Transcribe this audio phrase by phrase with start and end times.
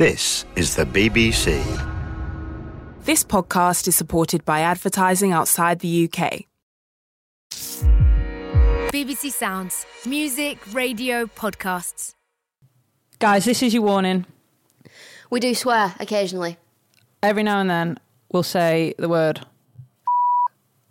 [0.00, 1.62] This is the BBC.
[3.04, 6.46] This podcast is supported by advertising outside the UK.
[8.90, 9.84] BBC Sounds.
[10.06, 12.14] Music, radio, podcasts.
[13.18, 14.24] Guys, this is your warning.
[15.28, 16.56] We do swear occasionally.
[17.22, 17.98] Every now and then,
[18.32, 19.44] we'll say the word.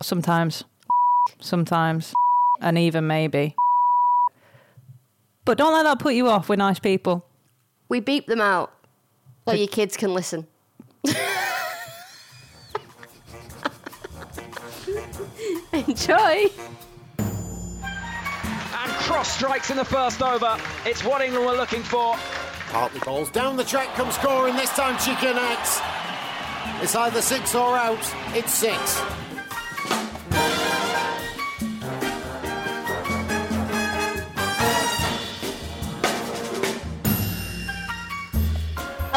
[0.04, 0.66] Sometimes.
[1.40, 2.14] Sometimes.
[2.62, 3.56] And even maybe.
[5.46, 6.48] But don't let that put you off.
[6.48, 7.26] We're nice people.
[7.90, 8.72] We beep them out
[9.50, 10.48] so your kids can listen.
[15.74, 16.50] Enjoy.
[17.18, 20.58] And cross strikes in the first over.
[20.86, 22.16] It's what England were looking for.
[22.16, 24.56] Hartley balls down the track, comes scoring.
[24.56, 25.82] This time she connects.
[26.82, 27.98] It's either six or out.
[28.34, 29.02] It's six.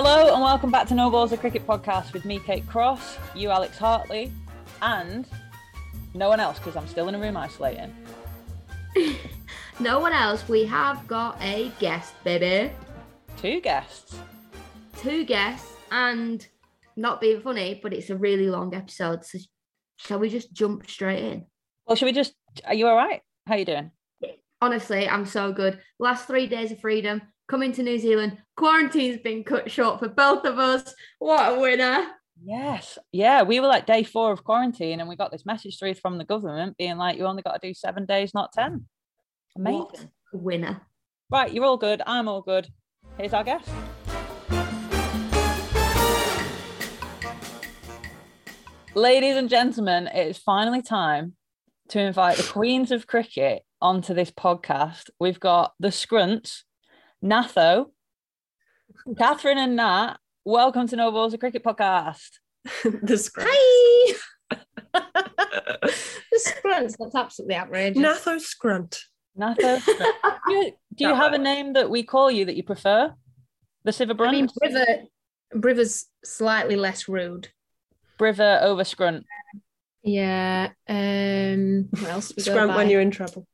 [0.04, 3.50] Hello, and welcome back to No Balls, a cricket podcast with me, Kate Cross, you,
[3.50, 4.32] Alex Hartley,
[4.82, 5.28] and
[6.12, 7.94] no one else because I'm still in a room isolating.
[9.78, 10.48] no one else.
[10.48, 12.72] We have got a guest, baby.
[13.36, 14.16] Two guests.
[14.98, 16.44] Two guests, and
[16.96, 19.24] not being funny, but it's a really long episode.
[19.24, 19.38] So
[19.98, 21.46] shall we just jump straight in?
[21.86, 22.34] Well, should we just?
[22.64, 23.20] Are you all right?
[23.46, 23.92] How you doing?
[24.60, 25.78] Honestly, I'm so good.
[26.00, 28.38] Last three days of freedom, coming to New Zealand.
[28.56, 30.94] Quarantine's been cut short for both of us.
[31.18, 32.06] What a winner!
[32.44, 32.98] Yes.
[33.12, 33.42] Yeah.
[33.42, 36.24] We were like day four of quarantine and we got this message through from the
[36.24, 38.84] government being like, you only got to do seven days, not 10.
[39.56, 39.78] Amazing.
[39.78, 40.82] What a winner.
[41.30, 41.52] Right.
[41.52, 42.02] You're all good.
[42.04, 42.68] I'm all good.
[43.16, 43.68] Here's our guest.
[48.94, 51.34] Ladies and gentlemen, it is finally time
[51.88, 55.10] to invite the Queens of Cricket onto this podcast.
[55.18, 56.64] We've got the Scrunts,
[57.24, 57.92] Natho,
[59.16, 62.30] Katherine and Nat, Welcome to No Balls, a cricket podcast.
[62.82, 63.46] the scrunts.
[63.48, 64.14] Hi.
[64.92, 65.92] the
[66.34, 66.96] scrunts.
[66.98, 68.02] That's absolutely outrageous.
[68.02, 68.98] Natho Scrunt.
[69.36, 69.78] Natho.
[69.78, 70.14] Scrunt.
[70.48, 73.14] do you, do you have a name that we call you that you prefer?
[73.84, 74.30] The Sciver Brunt?
[74.30, 75.02] I mean, Briver,
[75.54, 77.50] Briver's slightly less rude.
[78.18, 79.22] Briver over Scrunt.
[80.02, 80.70] Yeah.
[80.88, 82.32] Um, what else?
[82.36, 83.46] Scrunt when you're in trouble.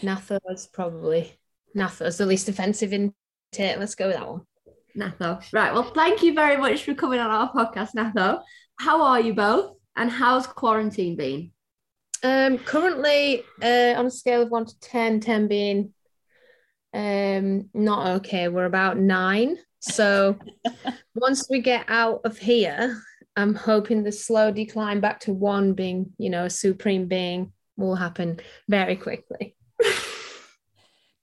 [0.00, 1.36] Natho's probably.
[1.76, 3.12] Natho's the least offensive in
[3.58, 3.78] it.
[3.78, 4.42] Let's go with that one.
[4.96, 5.40] Natho.
[5.52, 5.72] Right.
[5.72, 8.40] Well, thank you very much for coming on our podcast, Natho.
[8.78, 9.76] How are you both?
[9.96, 11.52] And how's quarantine been?
[12.22, 15.92] Um, currently, uh, on a scale of one to 10, 10 being
[16.94, 19.58] um, not okay, we're about nine.
[19.80, 20.38] So
[21.14, 23.00] once we get out of here,
[23.36, 27.94] I'm hoping the slow decline back to one being, you know, a supreme being will
[27.94, 29.55] happen very quickly.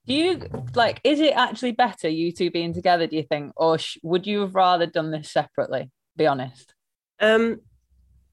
[0.06, 0.41] Do you
[0.75, 1.00] like?
[1.03, 3.08] Is it actually better you two being together?
[3.08, 5.91] Do you think, or sh- would you have rather done this separately?
[6.18, 6.74] Be honest.
[7.19, 7.62] Um,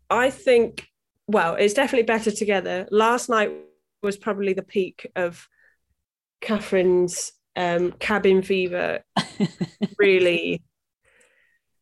[0.08, 0.88] I think.
[1.28, 2.88] Well, it's definitely better together.
[2.90, 3.52] Last night
[4.02, 5.46] was probably the peak of
[6.40, 9.04] Katherine's um, cabin fever,
[9.98, 10.64] really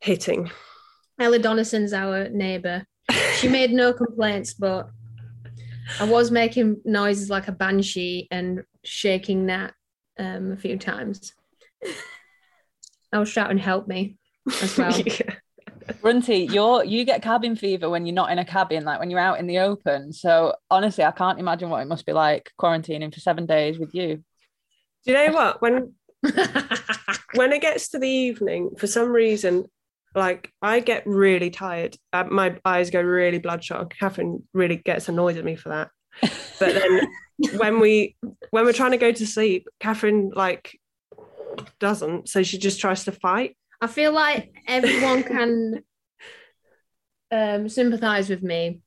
[0.00, 0.50] hitting.
[1.18, 2.84] Ella Donaldson's our neighbour.
[3.36, 4.90] She made no complaints, but
[5.98, 9.72] I was making noises like a banshee and shaking Nat
[10.18, 11.34] um, a few times.
[13.12, 14.18] I was shouting, "Help me!"
[14.62, 14.98] as well.
[15.06, 15.34] yeah.
[16.02, 19.20] Runty, you're you get cabin fever when you're not in a cabin, like when you're
[19.20, 20.12] out in the open.
[20.12, 23.94] So honestly, I can't imagine what it must be like quarantining for seven days with
[23.94, 24.22] you.
[25.04, 25.62] Do you know what?
[25.62, 25.94] When
[27.34, 29.64] when it gets to the evening, for some reason,
[30.14, 31.96] like I get really tired.
[32.12, 33.94] Uh, my eyes go really bloodshot.
[33.98, 35.90] Katherine really gets annoyed at me for that.
[36.20, 37.00] But then
[37.56, 38.16] when we
[38.50, 40.78] when we're trying to go to sleep, Katherine like
[41.78, 42.28] doesn't.
[42.28, 43.56] So she just tries to fight.
[43.80, 45.84] I feel like everyone can
[47.30, 48.80] um, sympathize with me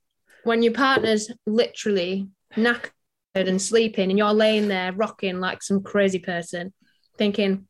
[0.44, 2.90] when your partner's literally knackered
[3.34, 6.72] and sleeping, and you're laying there rocking like some crazy person,
[7.16, 7.66] thinking,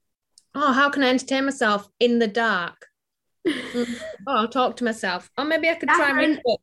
[0.54, 2.86] "Oh, how can I entertain myself in the dark?"
[3.46, 3.86] oh,
[4.26, 5.30] I'll talk to myself.
[5.38, 6.60] Oh, maybe I could try and read a book.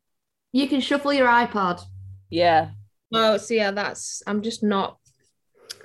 [0.51, 1.81] You can shuffle your iPod.
[2.29, 2.71] Yeah.
[3.13, 4.97] Oh, so yeah, that's I'm just not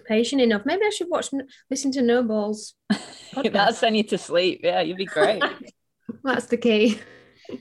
[0.06, 0.62] patient enough.
[0.64, 1.30] Maybe I should watch,
[1.70, 2.74] listen to No Balls.
[3.34, 4.60] That'll send you to sleep.
[4.62, 5.42] Yeah, you'd be great.
[6.24, 7.00] that's the key.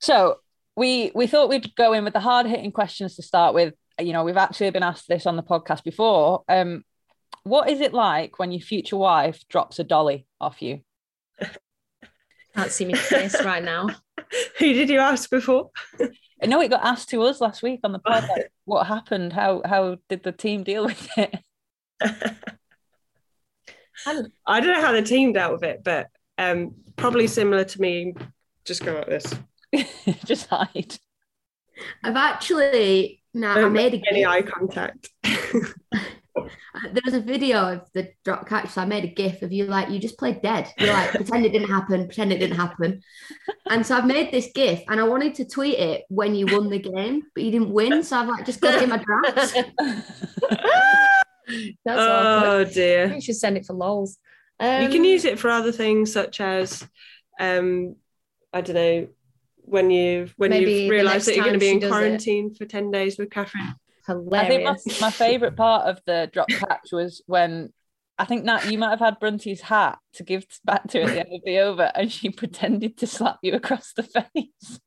[0.00, 0.36] So
[0.76, 3.74] we we thought we'd go in with the hard hitting questions to start with.
[4.00, 6.44] You know, we've actually been asked this on the podcast before.
[6.48, 6.84] Um,
[7.42, 10.82] what is it like when your future wife drops a dolly off you?
[12.54, 13.88] Can't see my face right now.
[14.58, 15.70] Who did you ask before?
[16.42, 18.28] I know it got asked to us last week on the pod.
[18.28, 19.32] Like, what happened?
[19.32, 21.34] How how did the team deal with it?
[24.06, 26.08] I don't know how the team dealt with it, but
[26.38, 28.14] um, probably similar to me.
[28.64, 29.34] Just go like this.
[30.24, 30.96] just hide.
[32.04, 34.28] I've actually now I made a make any gif.
[34.28, 35.10] eye contact.
[36.92, 39.64] There was a video of the drop catch, so I made a gif of you
[39.64, 40.68] like you just played dead.
[40.78, 43.02] You're like pretend it didn't happen, pretend it didn't happen.
[43.66, 46.70] And so I've made this gif, and I wanted to tweet it when you won
[46.70, 48.02] the game, but you didn't win.
[48.02, 49.52] So I've like just got it in my drafts.
[51.84, 53.14] That's oh I dear.
[53.14, 54.18] you should send it for lols.
[54.60, 56.86] Um, you can use it for other things such as,
[57.38, 57.96] um,
[58.52, 59.08] I don't know,
[59.62, 61.92] when you've when you've realised that you're going to be in she does it.
[61.92, 63.74] quarantine for ten days with Katherine.
[64.08, 67.72] I think my, my favourite part of the drop catch was when
[68.18, 71.12] I think Nat, you might have had Brunty's hat to give back to her at
[71.12, 74.80] the end of the over, and she pretended to slap you across the face.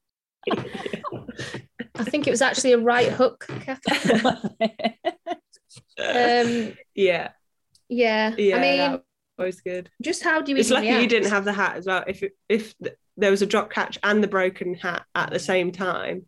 [1.96, 4.38] I think it was actually a right hook, Katherine.
[5.98, 7.30] Um, yeah,
[7.88, 8.34] yeah.
[8.38, 9.04] yeah, I mean, that
[9.38, 9.90] was good.
[10.02, 12.04] just how do you It's even lucky you didn't have the hat as well.
[12.08, 12.74] If if
[13.16, 16.26] there was a drop catch and the broken hat at the same time,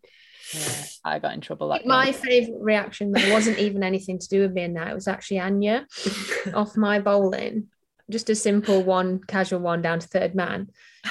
[0.52, 4.40] Yeah, I got in trouble that My favourite reaction though wasn't even anything to do
[4.42, 4.88] with me and that.
[4.88, 5.86] It was actually Anya
[6.54, 7.68] off my bowling.
[8.10, 10.68] Just a simple one, casual one down to third man,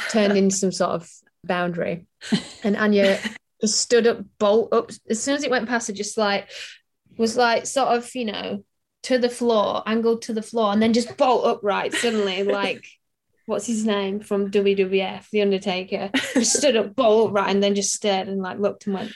[0.09, 1.09] turned into some sort of
[1.44, 2.06] boundary.
[2.63, 3.19] And Anya
[3.62, 4.91] just stood up, bolt up.
[5.09, 6.50] As soon as it went past her, just like
[7.18, 8.63] was like sort of, you know,
[9.03, 12.85] to the floor, angled to the floor, and then just bolt upright suddenly, like
[13.45, 16.10] what's his name from WWF, The Undertaker.
[16.34, 19.12] Just stood up, bolt right and then just stared and like looked and went.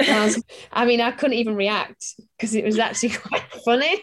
[0.00, 4.02] And I, was, I mean, I couldn't even react because it was actually quite funny.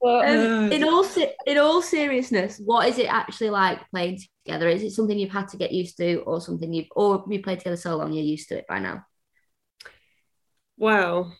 [0.00, 1.06] but Um, in all
[1.46, 4.68] in all seriousness, what is it actually like playing together?
[4.68, 7.58] Is it something you've had to get used to, or something you've or you played
[7.58, 9.04] together so long you're used to it by now?
[10.80, 11.36] well,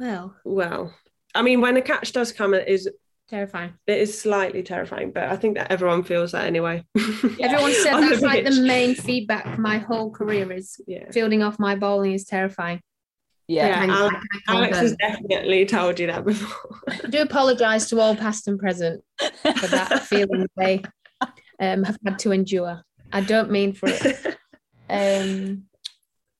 [0.00, 0.94] well, well.
[1.34, 2.88] I mean, when a catch does come, it is
[3.28, 3.72] terrifying.
[3.86, 6.84] it is slightly terrifying, but I think that everyone feels that anyway.
[7.40, 11.10] Everyone said On the that's like the main feedback my whole career is Yeah.
[11.10, 12.80] fielding off my bowling is terrifying.
[13.48, 13.68] Yeah.
[13.68, 14.16] Yeah, Can I- Alex,
[14.48, 16.80] I Alex has definitely told you that before.
[16.88, 20.82] I do apologise to all past and present for that feeling they
[21.60, 22.82] um, have had to endure.
[23.12, 24.36] I don't mean for it.
[24.88, 25.64] Um,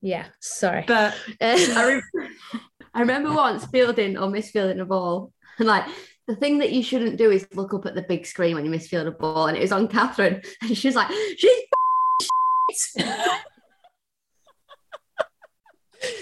[0.00, 0.84] yeah, sorry.
[0.86, 2.28] but I, re-
[2.94, 5.84] I remember once fielding or misfielding a ball, and like
[6.26, 8.70] the thing that you shouldn't do is look up at the big screen when you
[8.70, 11.50] miss misfield a ball, and it was on Katherine, and she was like, "She's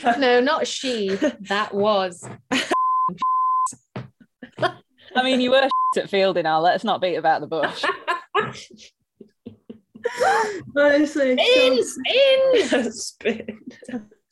[0.19, 1.15] no, not she.
[1.49, 2.29] That was.
[5.17, 6.61] I mean, you were at fielding now.
[6.61, 7.85] Let's not beat about the bush.
[10.77, 12.93] honestly In, in.
[12.93, 13.61] spin.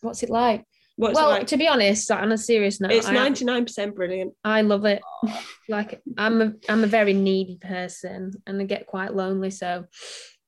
[0.02, 0.64] What's it like?
[0.96, 1.46] What's well, like?
[1.48, 4.34] to be honest, like, on a serious note, It's ninety nine percent brilliant.
[4.44, 5.02] I love it.
[5.24, 5.44] Oh.
[5.68, 9.50] Like I'm a I'm a very needy person and I get quite lonely.
[9.50, 9.86] So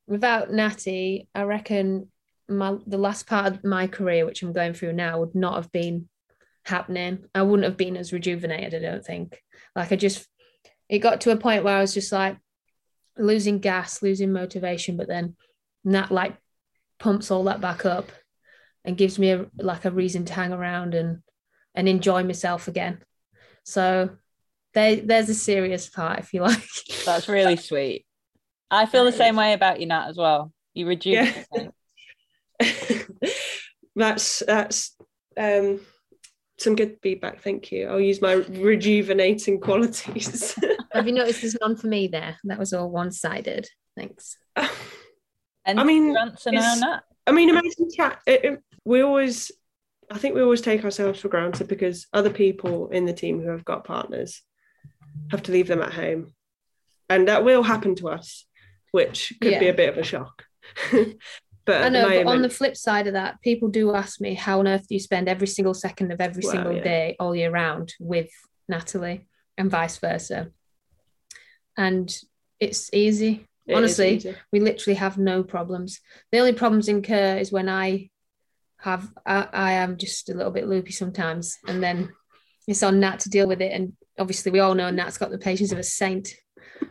[0.06, 2.11] without Natty, I reckon
[2.49, 5.73] my the last part of my career, which I'm going through now, would not have
[5.73, 6.08] been
[6.64, 7.25] happening.
[7.35, 9.41] I wouldn't have been as rejuvenated, I don't think.
[9.75, 10.26] Like I just
[10.88, 12.37] it got to a point where I was just like
[13.17, 15.37] losing gas, losing motivation, but then
[15.85, 16.37] Nat like
[16.99, 18.11] pumps all that back up
[18.84, 21.22] and gives me a like a reason to hang around and
[21.75, 23.02] and enjoy myself again.
[23.64, 24.10] So
[24.75, 26.62] there, there's a serious part, if you like.
[27.04, 28.06] That's really sweet.
[28.70, 30.53] I feel the same way about you, Nat, as well.
[30.74, 31.46] You rejuvenate.
[31.53, 31.69] me.
[33.96, 34.96] that's that's
[35.36, 35.81] um
[36.58, 37.41] some good feedback.
[37.41, 37.88] Thank you.
[37.88, 40.55] I'll use my rejuvenating qualities.
[40.93, 42.36] Have you noticed there's none for me there?
[42.44, 43.69] That was all one sided.
[43.96, 44.36] Thanks.
[45.67, 47.00] And I mean, answer now, it's- Nat.
[47.26, 48.20] I mean, amazing chat.
[48.26, 49.50] It- we always,
[50.10, 53.50] I think we always take ourselves for granted because other people in the team who
[53.50, 54.43] have got partners
[55.31, 56.34] have to leave them at home,
[57.08, 58.46] and that will happen to us,
[58.93, 60.44] which could be a bit of a shock.
[61.64, 64.58] but I know, but on the flip side of that, people do ask me how
[64.60, 66.82] on earth do you spend every single second of every Well, single yeah.
[66.82, 68.31] day all year round with
[68.69, 69.26] Natalie
[69.56, 70.50] and vice versa.
[71.76, 72.14] And
[72.60, 73.46] it's easy.
[73.67, 76.00] it honestly, we literally have no problems.
[76.32, 78.10] The only problems incur is when I
[78.84, 82.12] have I, I am just a little bit loopy sometimes, and then
[82.69, 83.72] it's on Nat to deal with it.
[83.72, 86.34] And obviously, we all know Nat's got the patience of a saint,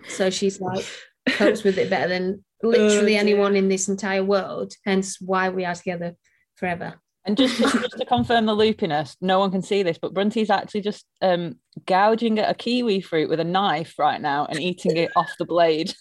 [0.07, 0.85] so she's like
[1.29, 3.19] copes with it better than literally dear.
[3.19, 4.73] anyone in this entire world.
[4.85, 6.15] Hence, why we are together
[6.55, 6.95] forever.
[7.25, 10.50] And just to, just to confirm the loopiness, no one can see this, but Brunty's
[10.50, 14.97] actually just um, gouging at a kiwi fruit with a knife right now and eating
[14.97, 15.93] it off the blade.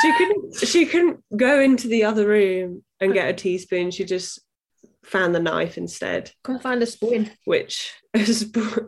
[0.02, 0.54] she couldn't.
[0.56, 3.90] She couldn't go into the other room and get a teaspoon.
[3.90, 4.40] She just
[5.04, 7.30] found the knife instead, Come find a spoon.
[7.44, 8.42] which is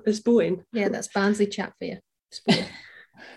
[0.07, 0.65] a spoon.
[0.73, 1.99] Yeah, that's Barnsley chat for you.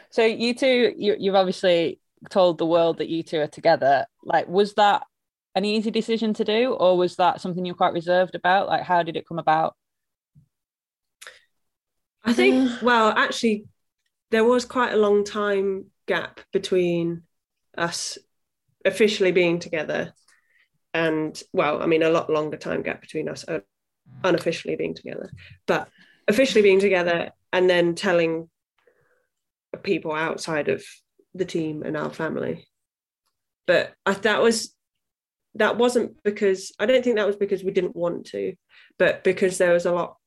[0.09, 4.05] So you two, you, you've obviously told the world that you two are together.
[4.23, 5.03] Like, was that
[5.55, 8.67] an easy decision to do, or was that something you're quite reserved about?
[8.67, 9.75] Like, how did it come about?
[12.23, 13.65] I think, well, actually,
[14.31, 17.23] there was quite a long time gap between
[17.77, 18.17] us
[18.85, 20.13] officially being together
[20.93, 23.59] and, well, I mean, a lot longer time gap between us uh,
[24.23, 25.31] unofficially being together,
[25.65, 25.89] but
[26.27, 28.49] officially being together and then telling
[29.81, 30.83] people outside of
[31.33, 32.67] the team and our family.
[33.65, 34.75] But I, that was
[35.55, 38.55] that wasn't because I don't think that was because we didn't want to,
[38.97, 40.17] but because there was a lot.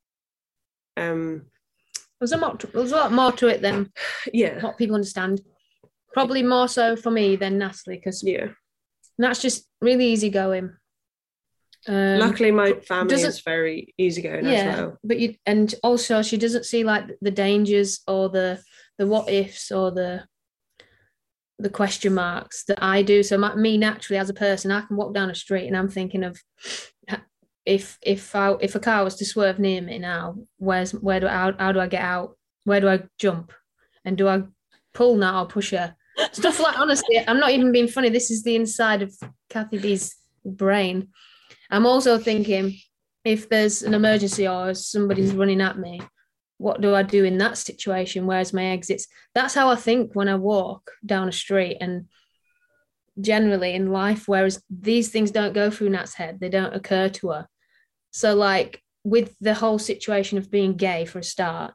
[0.97, 1.47] Um,
[2.21, 2.65] There's a lot.
[2.73, 3.93] There's a lot more to it than
[4.33, 5.41] yeah, what people understand.
[6.17, 8.49] Probably more so for me than Natalie because yeah,
[9.19, 10.73] that's just really easy going.
[11.89, 14.99] Um, luckily my family is very easygoing yeah, as well.
[15.05, 18.61] but you and also she doesn't see like the dangers or the
[18.99, 20.25] the what ifs or the
[21.59, 23.23] the question marks that I do.
[23.23, 25.89] So my, me naturally as a person, I can walk down a street and I'm
[25.89, 26.39] thinking of
[27.67, 31.27] if if I if a car was to swerve near me now, where's where do
[31.27, 32.37] I, how, how do I get out?
[32.65, 33.53] Where do I jump?
[34.05, 34.45] And do I
[34.95, 35.96] pull now or push her?
[36.33, 38.09] Stuff like honestly, I'm not even being funny.
[38.09, 39.15] This is the inside of
[39.51, 41.09] Kathy B's brain.
[41.71, 42.79] I'm also thinking
[43.25, 46.01] if there's an emergency or somebody's running at me,
[46.59, 48.27] what do I do in that situation?
[48.27, 49.07] Where's my exits?
[49.35, 52.07] That's how I think when I walk down a street and
[53.21, 54.27] generally in life.
[54.27, 57.49] Whereas these things don't go through Nat's head, they don't occur to her.
[58.11, 61.75] So, like with the whole situation of being gay for a start,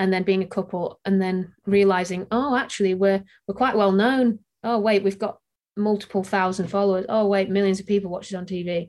[0.00, 4.38] and then being a couple, and then realizing, oh, actually, we're we're quite well known.
[4.64, 5.38] Oh, wait, we've got
[5.76, 7.04] multiple thousand followers.
[7.10, 8.88] Oh, wait, millions of people watch it on TV.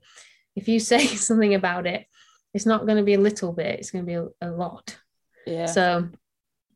[0.56, 2.06] If you say something about it,
[2.54, 4.98] it's not going to be a little bit, it's going to be a, a lot.
[5.46, 5.66] Yeah.
[5.66, 6.08] So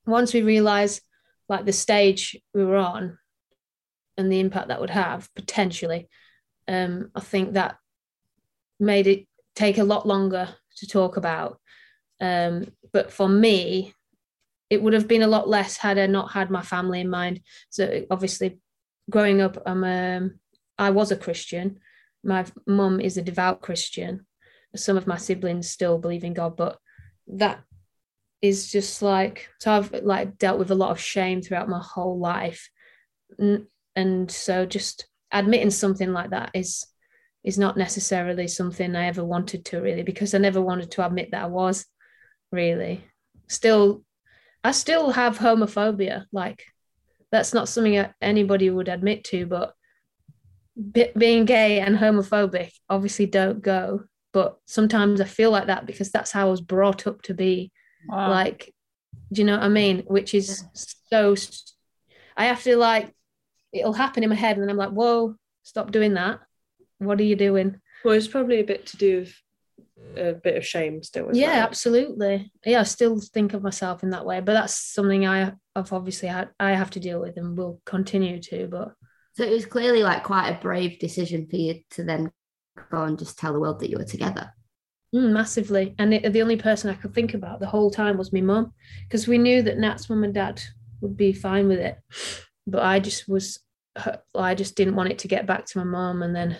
[0.05, 1.01] once we realized
[1.47, 3.17] like the stage we were on
[4.17, 6.09] and the impact that would have potentially,
[6.67, 7.77] um, I think that
[8.81, 11.61] made it take a lot longer to talk about.
[12.19, 13.93] Um, but for me,
[14.69, 17.41] it would have been a lot less had I not had my family in mind.
[17.69, 18.59] So obviously,
[19.09, 20.39] growing up, I'm um,
[20.77, 21.79] I was a Christian.
[22.23, 24.25] My mum is a devout Christian.
[24.75, 26.79] Some of my siblings still believe in God, but
[27.27, 27.63] that
[28.41, 29.71] is just like so.
[29.71, 32.69] I've like dealt with a lot of shame throughout my whole life,
[33.39, 36.85] N- and so just admitting something like that is
[37.43, 41.29] is not necessarily something I ever wanted to really because I never wanted to admit
[41.31, 41.85] that I was
[42.51, 43.05] really
[43.47, 44.04] still
[44.65, 46.65] I still have homophobia like
[47.31, 49.73] that's not something that anybody would admit to but
[50.91, 54.03] be- being gay and homophobic obviously don't go
[54.35, 57.71] but sometimes I feel like that because that's how I was brought up to be.
[58.07, 58.29] Wow.
[58.29, 58.73] like
[59.31, 60.03] do you know what I mean?
[60.07, 61.35] Which is so
[62.35, 63.13] I have to like
[63.71, 66.41] it'll happen in my head and then I'm like whoa stop doing that.
[66.97, 67.79] What are you doing?
[68.03, 69.35] Well, it's probably a bit to do with
[70.17, 71.29] a bit of shame still.
[71.33, 71.63] yeah well.
[71.63, 75.93] absolutely yeah I still think of myself in that way but that's something I have
[75.93, 78.93] obviously had I have to deal with and will continue to but
[79.35, 82.31] So it was clearly like quite a brave decision for you to then
[82.91, 84.51] go and just tell the world that you were together.
[85.13, 85.95] Mm, massively.
[85.97, 88.73] And it, the only person I could think about the whole time was my mum,
[89.03, 90.61] because we knew that Nat's mum and dad
[91.01, 91.97] would be fine with it.
[92.67, 93.59] But I just was,
[94.33, 96.57] I just didn't want it to get back to my mum and then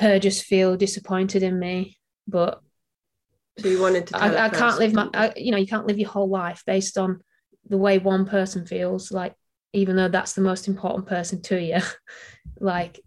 [0.00, 1.98] her just feel disappointed in me.
[2.26, 2.60] But
[3.58, 4.14] So you wanted to.
[4.14, 6.62] Tell I, I can't live my, I, you know, you can't live your whole life
[6.66, 7.20] based on
[7.68, 9.12] the way one person feels.
[9.12, 9.34] Like,
[9.72, 11.78] even though that's the most important person to you,
[12.60, 13.00] like,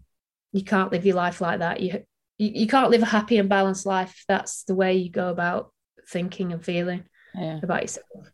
[0.52, 1.80] you can't live your life like that.
[1.80, 2.04] You,
[2.38, 4.10] you, you can't live a happy and balanced life.
[4.10, 5.72] if That's the way you go about
[6.08, 7.60] thinking and feeling Yeah.
[7.62, 8.30] about yourself.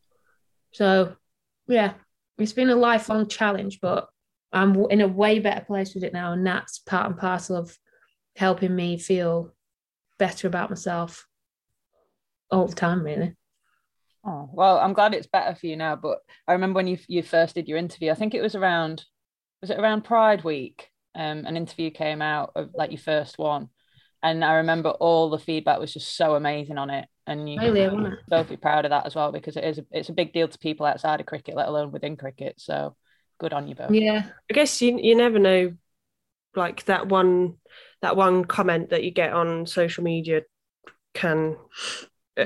[0.72, 1.16] So,
[1.66, 1.94] yeah,
[2.38, 4.08] it's been a lifelong challenge, but
[4.52, 7.76] I'm in a way better place with it now, and that's part and parcel of
[8.40, 9.52] helping me feel
[10.18, 11.26] better about myself
[12.50, 13.34] all the time, really.
[14.24, 15.94] Oh, well, I'm glad it's better for you now.
[15.94, 19.04] But I remember when you you first did your interview, I think it was around
[19.60, 20.88] was it around Pride Week?
[21.14, 23.68] Um, an interview came out of like your first one.
[24.22, 27.08] And I remember all the feedback was just so amazing on it.
[27.26, 29.78] And you Really, you wasn't both be proud of that as well because it is
[29.78, 32.54] a, it's a big deal to people outside of cricket, let alone within cricket.
[32.58, 32.96] So
[33.38, 33.92] good on you both.
[33.92, 35.74] Yeah, I guess you you never know,
[36.54, 37.56] like that one
[38.02, 40.42] that one comment that you get on social media
[41.14, 41.56] can,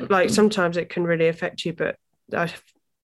[0.08, 1.72] like sometimes it can really affect you.
[1.72, 1.96] But
[2.34, 2.52] I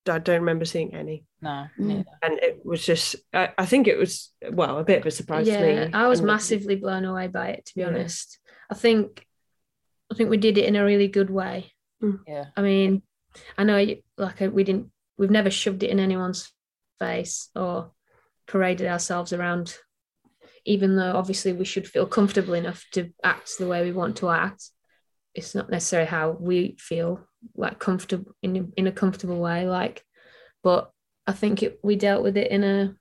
[0.08, 1.86] I don't remember seeing any, No, Mm.
[1.86, 2.04] neither.
[2.22, 5.46] and it was just I, I think it was well a bit of a surprise
[5.46, 5.92] to yeah, me.
[5.92, 7.66] I was And- massively blown away by it.
[7.66, 7.88] To be Yeah.
[7.88, 8.38] honest,
[8.70, 9.26] I think
[10.10, 11.72] I think we did it in a really good way.
[12.26, 12.46] Yeah.
[12.56, 13.02] I mean,
[13.58, 16.50] I know like uh, we didn't we've never shoved it in anyone's
[16.98, 17.92] face or
[18.46, 19.76] paraded ourselves around
[20.64, 24.28] even though obviously we should feel comfortable enough to act the way we want to
[24.28, 24.70] act
[25.34, 27.20] it's not necessarily how we feel
[27.56, 30.04] like comfortable in in a comfortable way like
[30.62, 30.90] but
[31.26, 32.94] i think it, we dealt with it in a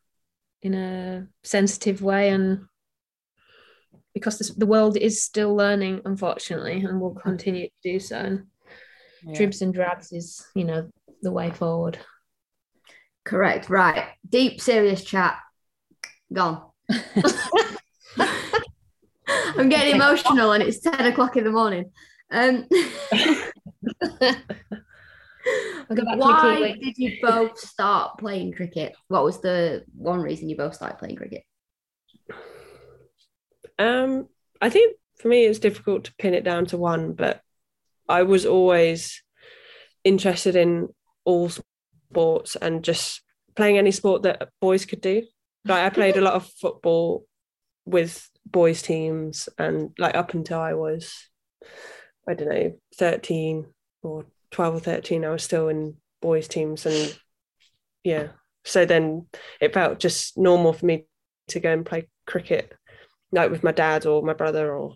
[0.61, 2.65] in a sensitive way and
[4.13, 7.29] because this, the world is still learning unfortunately and will mm-hmm.
[7.29, 8.45] continue to do so and
[9.23, 9.35] Yeah.
[9.35, 10.89] dribs and drabs is you know
[11.21, 11.99] the way forward
[13.29, 13.69] Correct.
[13.69, 14.07] Right.
[14.27, 15.37] Deep, serious chat.
[16.33, 16.68] Gone.
[19.57, 21.91] I'm getting emotional and it's 10 o'clock in the morning.
[22.31, 22.67] Um,
[25.95, 28.95] go back to my why did you both start playing cricket?
[29.07, 31.43] What was the one reason you both started playing cricket?
[33.77, 34.27] Um,
[34.61, 37.41] I think for me it's difficult to pin it down to one, but
[38.07, 39.21] I was always
[40.03, 40.89] interested in
[41.25, 43.21] all sports and just
[43.55, 45.23] playing any sport that boys could do.
[45.65, 47.25] Like I played a lot of football
[47.85, 51.27] with boys teams and like up until I was
[52.27, 53.65] I don't know 13
[54.01, 57.17] or 12 or 13 I was still in boys teams and
[58.03, 58.27] yeah.
[58.65, 59.27] So then
[59.61, 61.05] it felt just normal for me
[61.49, 62.73] to go and play cricket
[63.31, 64.95] like with my dad or my brother or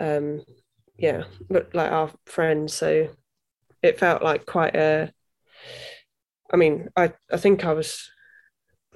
[0.00, 0.42] um
[0.96, 2.74] yeah but like our friends.
[2.74, 3.08] So
[3.84, 5.12] it felt like quite a
[6.50, 8.10] i mean i i think i was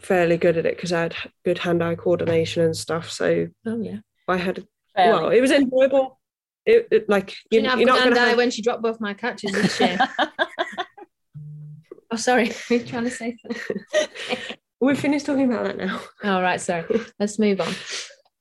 [0.00, 1.14] fairly good at it because i had
[1.45, 4.64] good hand-eye coordination and stuff so oh yeah i had
[4.95, 5.12] Fairly.
[5.21, 6.19] well it was enjoyable
[6.67, 9.14] it, it like you, didn't you're not gonna Eye have, when she dropped both my
[9.14, 9.97] catches, did she?
[12.11, 12.52] oh, sorry.
[12.71, 13.78] we're trying to say something?
[14.81, 16.61] we're finished talking about that now Oh, right.
[16.61, 16.85] Sorry.
[17.19, 17.73] Let's move on.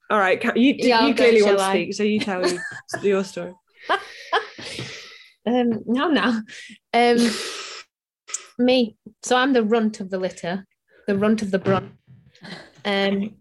[0.09, 1.71] all right Ka- you, Yeah, you clearly want to I?
[1.71, 2.59] speak so you tell me
[3.01, 3.53] your story
[5.45, 6.41] Um, now, now.
[6.93, 7.17] Um,
[8.59, 8.97] me.
[9.23, 10.65] So I'm the runt of the litter,
[11.07, 11.91] the runt of the brunt.
[12.85, 13.35] Um,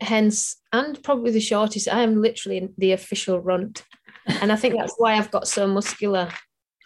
[0.00, 1.88] hence, and probably the shortest.
[1.88, 3.84] I am literally the official runt,
[4.26, 6.30] and I think that's why I've got so muscular.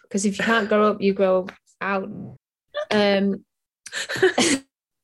[0.03, 1.47] Because if you can't grow up, you grow
[1.81, 2.03] out.
[2.03, 2.35] Um,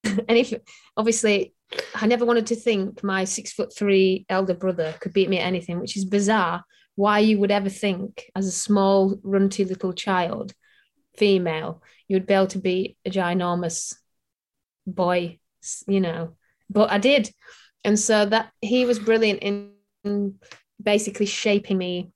[0.04, 0.54] and if
[0.98, 1.54] obviously,
[1.96, 5.48] I never wanted to think my six foot three elder brother could beat me at
[5.48, 6.63] anything, which is bizarre.
[6.96, 10.54] Why you would ever think, as a small, runty little child,
[11.17, 13.96] female, you would be able to beat a ginormous
[14.86, 15.39] boy,
[15.88, 16.36] you know.
[16.70, 17.30] But I did.
[17.84, 20.36] And so that he was brilliant in,
[20.82, 22.12] basically shaping me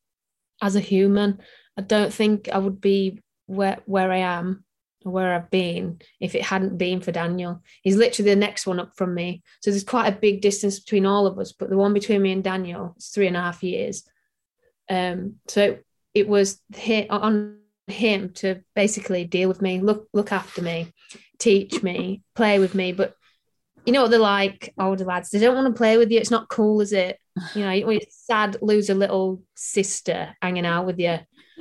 [0.61, 1.39] as a human.
[1.77, 4.63] I don't think I would be where where I am
[5.03, 7.61] or where I've been if it hadn't been for Daniel.
[7.83, 9.43] He's literally the next one up from me.
[9.61, 12.31] So there's quite a big distance between all of us, but the one between me
[12.31, 14.03] and Daniel is three and a half years.
[14.89, 15.77] Um, so
[16.13, 20.91] it was hi- on him to basically deal with me, look look after me,
[21.39, 22.91] teach me, play with me.
[22.91, 23.15] But
[23.85, 25.29] you know what they're like, older lads.
[25.29, 26.19] They don't want to play with you.
[26.19, 27.19] It's not cool, is it?
[27.53, 31.19] You know, you're sad lose a little sister hanging out with you.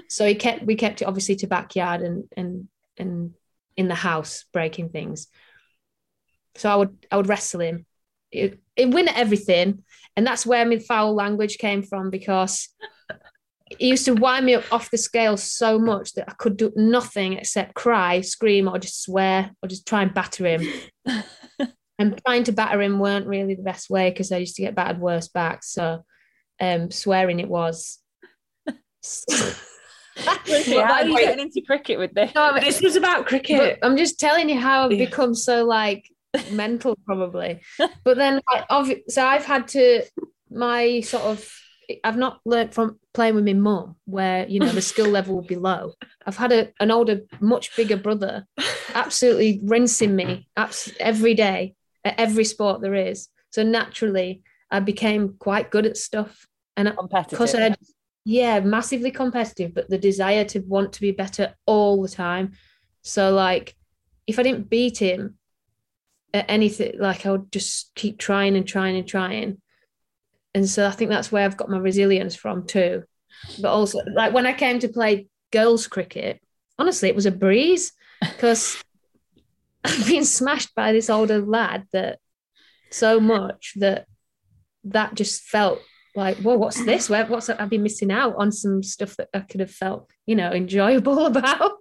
[0.08, 3.34] So he kept we kept it obviously to backyard and and and
[3.76, 5.26] in the house breaking things.
[6.56, 7.86] So I would I would wrestle him.
[8.30, 9.84] It, it win at everything,
[10.16, 12.68] and that's where my foul language came from because
[13.78, 16.72] he used to wind me up off the scale so much that I could do
[16.76, 20.66] nothing except cry, scream, or just swear, or just try and batter him.
[21.98, 24.74] and trying to batter him weren't really the best way because I used to get
[24.74, 25.64] battered worse back.
[25.64, 26.04] So
[26.60, 27.98] um, swearing it was.
[30.46, 32.32] Lucy, how are you getting into cricket with this?
[32.34, 35.06] No, but- this was about but cricket I'm just telling you how I've Yeah.
[35.06, 36.08] become so like
[36.52, 37.62] mental, probably.
[38.04, 40.02] But then, like, obvi- so I've had to
[40.50, 41.48] my sort of.
[42.02, 45.46] I've not learnt from playing with my mum, where you know the skill level would
[45.46, 45.94] be low.
[46.26, 48.46] I've had a, an older, much bigger brother,
[48.94, 53.28] absolutely rinsing me abs- every day at every sport there is.
[53.50, 56.92] So naturally, I became quite good at stuff, and
[57.30, 57.78] because I had,
[58.24, 62.52] yeah, massively competitive, but the desire to want to be better all the time.
[63.02, 63.76] So like,
[64.26, 65.38] if I didn't beat him
[66.32, 69.60] at anything, like I would just keep trying and trying and trying.
[70.54, 73.04] And so I think that's where I've got my resilience from too.
[73.60, 76.40] But also, like when I came to play girls' cricket,
[76.78, 78.82] honestly, it was a breeze because
[79.84, 82.18] I've been smashed by this older lad that
[82.90, 84.06] so much that
[84.84, 85.80] that just felt
[86.14, 87.10] like, well, what's this?
[87.10, 90.36] Where, what's I've been missing out on some stuff that I could have felt, you
[90.36, 91.72] know, enjoyable about.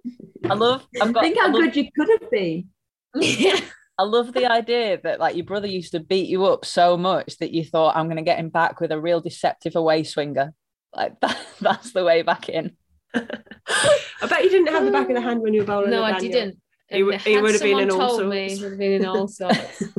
[0.44, 0.86] I love.
[1.00, 1.22] I've got.
[1.22, 2.68] Think I how love, good you could have been.
[3.14, 3.60] yeah.
[3.98, 7.36] I love the idea that like your brother used to beat you up so much
[7.38, 10.52] that you thought I'm going to get him back with a real deceptive away swinger.
[10.94, 12.76] Like that, that's the way back in.
[13.14, 15.90] I bet you didn't have the back of the hand when you were bowling.
[15.90, 16.32] No, I Daniel.
[16.32, 16.60] didn't.
[16.88, 19.06] He he would have been in someone all told me, he would have been in
[19.06, 19.82] all sorts.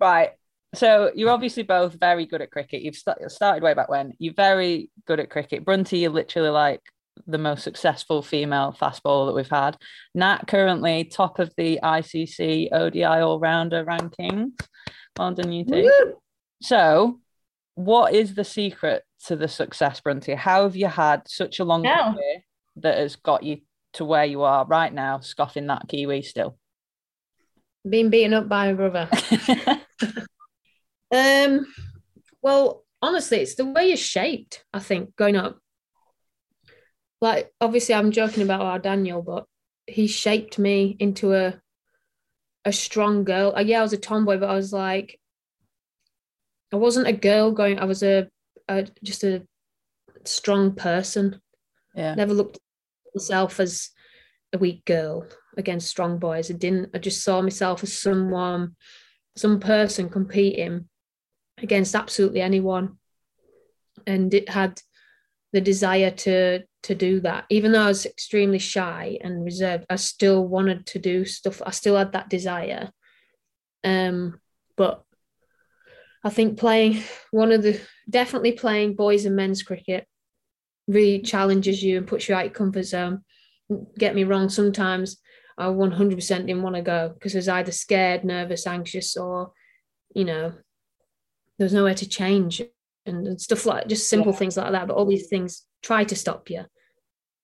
[0.00, 0.30] Right.
[0.74, 2.82] So you're obviously both very good at cricket.
[2.82, 4.12] You've st- started way back when.
[4.18, 5.64] You're very good at cricket.
[5.64, 6.82] Brunty, you're literally like
[7.26, 9.76] the most successful female fast bowler that we've had.
[10.14, 14.52] Nat currently top of the ICC ODI all rounder rankings.
[15.18, 15.90] Well done, you two.
[16.62, 17.20] So,
[17.74, 20.34] what is the secret to the success, Brunty?
[20.34, 22.12] How have you had such a long Yeah.
[22.12, 22.42] career
[22.76, 23.58] that has got you
[23.94, 26.58] to where you are right now, scoffing that Kiwi still?
[27.88, 29.08] Being beaten up by my brother.
[31.14, 31.64] Um,
[32.42, 35.58] well, honestly, it's the way you're shaped, I think, growing up.
[37.20, 39.46] Like, obviously, I'm joking about our Daniel, but
[39.86, 41.60] he shaped me into a
[42.64, 43.54] a strong girl.
[43.62, 45.20] Yeah, I was a tomboy, but I was like,
[46.72, 47.78] I wasn't a girl going.
[47.78, 48.28] I was a,
[48.68, 49.46] a just a
[50.24, 51.40] strong person.
[51.94, 52.14] yeah.
[52.14, 52.62] Never looked at
[53.14, 53.90] myself as
[54.52, 55.26] a weak girl
[55.56, 56.50] against strong boys.
[56.50, 56.90] I didn't.
[56.92, 58.74] I just saw myself as someone,
[59.36, 60.88] some person competing
[61.58, 62.98] against absolutely anyone,
[64.06, 64.82] and it had
[65.52, 67.44] the desire to to do that.
[67.50, 71.60] Even though I was extremely shy and reserved, I still wanted to do stuff.
[71.64, 72.90] I still had that desire.
[73.84, 74.40] Um,
[74.76, 75.04] but
[76.24, 80.06] I think playing one of the definitely playing boys and men's cricket
[80.88, 83.22] really challenges you and puts you out your comfort zone.
[83.98, 85.18] Get me wrong, sometimes
[85.58, 89.52] I 100% didn't want to go because I was either scared, nervous, anxious, or,
[90.14, 90.52] you know,
[91.58, 92.62] there was nowhere to change
[93.06, 94.86] and, and stuff like just simple things like that.
[94.86, 96.64] But all these things try to stop you.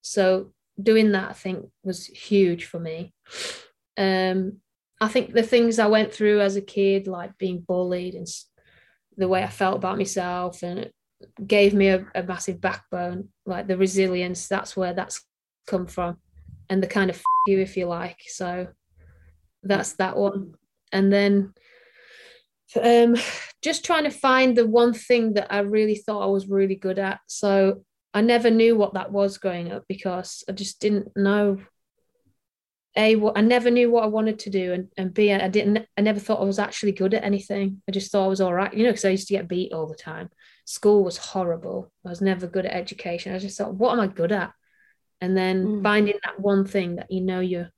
[0.03, 3.15] So doing that, I think, was huge for me.
[3.97, 4.59] Um,
[5.01, 8.27] I think the things I went through as a kid, like being bullied and
[9.17, 10.95] the way I felt about myself, and it
[11.47, 14.49] gave me a, a massive backbone, like the resilience.
[14.49, 15.25] That's where that's
[15.67, 16.19] come from,
[16.69, 18.19] and the kind of you, if you like.
[18.29, 18.69] So
[19.63, 20.55] that's that one.
[20.93, 21.55] And then
[22.81, 23.17] um,
[23.63, 26.99] just trying to find the one thing that I really thought I was really good
[26.99, 27.21] at.
[27.27, 31.59] So I never knew what that was growing up because I just didn't know.
[32.95, 35.87] A, what I never knew what I wanted to do, and, and B, I didn't.
[35.97, 37.81] I never thought I was actually good at anything.
[37.89, 39.73] I just thought I was all right, you know, because I used to get beat
[39.73, 40.29] all the time.
[40.67, 41.91] School was horrible.
[42.05, 43.35] I was never good at education.
[43.35, 44.53] I just thought, what am I good at?
[45.23, 45.83] And then Mm.
[45.83, 47.71] finding that one thing that you know you're,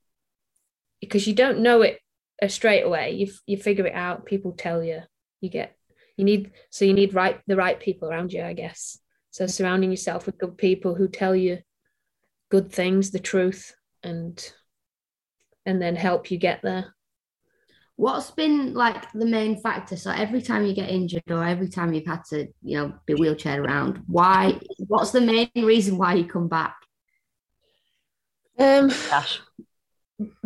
[1.00, 2.00] because you don't know it
[2.42, 3.12] uh, straight away.
[3.12, 4.26] You you figure it out.
[4.26, 5.02] People tell you.
[5.40, 5.76] You get
[6.16, 8.98] you need so you need right the right people around you, I guess.
[9.34, 11.58] So surrounding yourself with good people who tell you
[12.52, 14.38] good things, the truth, and
[15.66, 16.94] and then help you get there.
[17.96, 19.96] What's been like the main factor?
[19.96, 23.14] So every time you get injured or every time you've had to, you know, be
[23.14, 24.60] wheelchair around, why?
[24.86, 26.76] What's the main reason why you come back?
[28.56, 29.40] Um, Gosh.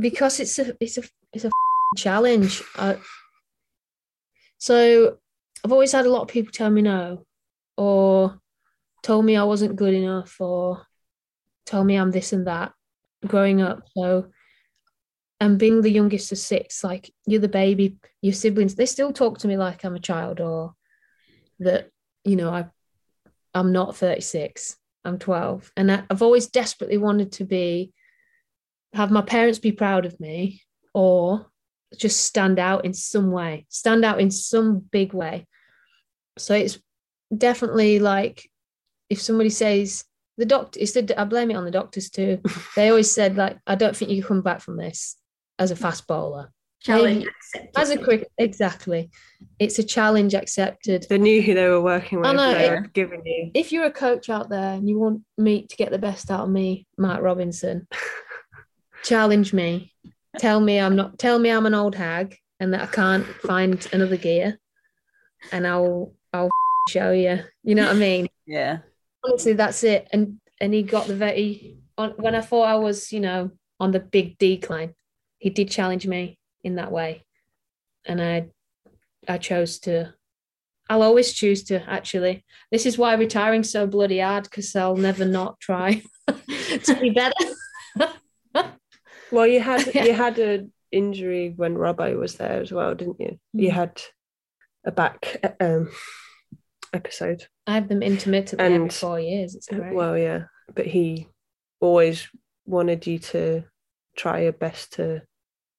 [0.00, 1.02] because it's a it's a
[1.34, 1.50] it's a
[1.94, 2.62] challenge.
[2.74, 2.96] I,
[4.56, 5.18] so
[5.62, 7.26] I've always had a lot of people tell me no,
[7.76, 8.40] or
[9.08, 10.86] told me I wasn't good enough, or
[11.64, 12.72] told me I'm this and that
[13.26, 13.80] growing up.
[13.96, 14.26] So
[15.40, 19.38] and being the youngest of six, like you're the baby, your siblings, they still talk
[19.38, 20.74] to me like I'm a child or
[21.60, 21.88] that,
[22.22, 22.66] you know, I
[23.54, 25.72] I'm not 36, I'm 12.
[25.74, 27.94] And I, I've always desperately wanted to be
[28.92, 30.60] have my parents be proud of me
[30.92, 31.46] or
[31.96, 35.46] just stand out in some way, stand out in some big way.
[36.36, 36.78] So it's
[37.34, 38.50] definitely like
[39.10, 40.04] if somebody says
[40.36, 42.40] the doctor, it's the, I blame it on the doctors too.
[42.76, 45.16] they always said like, I don't think you can come back from this
[45.58, 46.52] as a fast bowler.
[46.80, 47.80] Challenge Maybe- accepted.
[47.80, 49.10] As a cricket, exactly.
[49.58, 51.06] It's a challenge accepted.
[51.08, 52.28] They knew who they were working with.
[52.28, 53.50] I know, they it- giving you.
[53.54, 56.42] If you're a coach out there and you want me to get the best out
[56.44, 57.88] of me, Mark Robinson,
[59.02, 59.92] challenge me.
[60.38, 61.18] Tell me I'm not.
[61.18, 64.58] Tell me I'm an old hag and that I can't find another gear,
[65.50, 66.50] and I'll I'll
[66.88, 67.40] show you.
[67.64, 68.28] You know what I mean?
[68.46, 68.78] Yeah.
[69.24, 70.08] Honestly that's it.
[70.12, 73.50] And and he got the very on when i thought i was you know
[73.80, 74.94] on the big decline
[75.38, 77.22] he did challenge me in that way.
[78.04, 78.46] And i
[79.28, 80.14] i chose to
[80.90, 82.44] i'll always choose to actually.
[82.72, 87.34] This is why retiring's so bloody hard because i'll never not try to be better.
[89.30, 93.38] Well, you had you had an injury when Robbo was there as well, didn't you?
[93.52, 93.74] You Mm.
[93.74, 94.02] had
[94.86, 95.90] a back um,
[96.92, 97.46] episode.
[97.66, 101.28] i have them intermittently every And- four years it's great Well, yeah, but he
[101.80, 102.28] always
[102.66, 103.64] wanted you to
[104.16, 105.22] try your best to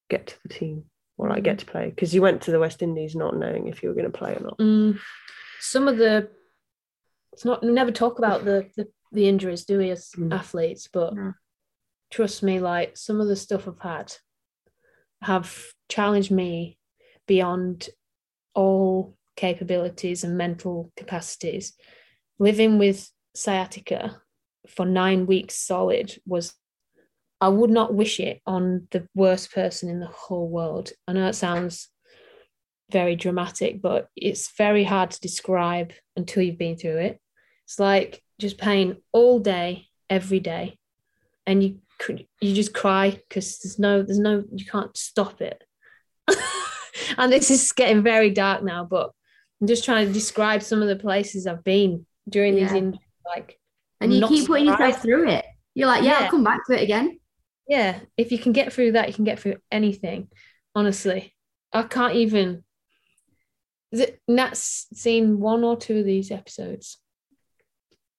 [0.09, 0.85] get to the team
[1.17, 1.45] or like Mm.
[1.45, 3.95] get to play because you went to the West Indies not knowing if you were
[3.95, 4.57] going to play or not.
[4.57, 4.99] Mm,
[5.59, 6.29] some of the
[7.33, 10.33] it's not we never talk about the the, the injuries do we as Mm.
[10.33, 11.33] athletes but No.
[12.11, 14.13] trust me, like some of the stuff I've had
[15.21, 16.77] have challenged me
[17.27, 17.89] beyond
[18.55, 21.73] all capabilities and mental capacities.
[22.39, 24.21] Living with sciatica
[24.67, 26.53] for nine weeks solid was
[27.39, 30.91] I would not wish it on the worst person in the whole world.
[31.07, 31.87] I know it sounds
[32.91, 37.21] very dramatic, but it's very hard to describe until you've been through it.
[37.63, 40.77] It's like just pain all day, every day,
[41.45, 45.63] and you could you just cry because there's no there's no you can't stop it.
[47.17, 49.11] and this is getting very dark now, but
[49.61, 53.59] I'm just trying to describe some of the places I've been during these in like
[53.99, 55.45] And you keep putting yourself through it.
[55.75, 56.25] You're like, yeah, Yeah.
[56.25, 57.19] I'll come back to it again.
[57.67, 60.29] yeah, if you can get through that, you can get through anything.
[60.75, 61.35] Honestly,
[61.73, 62.63] I can't even.
[63.91, 66.97] Is it Nat's seen one or two of these episodes?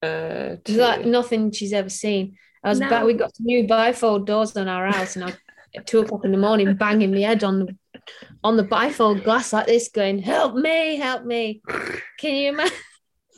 [0.02, 2.36] Uh, It's like nothing she's ever seen.
[2.64, 2.90] I was No.
[2.90, 3.04] back.
[3.04, 5.34] We got new bifold doors on our house, and I
[5.76, 7.76] at two o'clock in the morning banging my head on the
[8.44, 10.96] on the bifold glass like this, going, "Help me!
[10.96, 11.62] Help me!"
[12.18, 12.76] Can you imagine?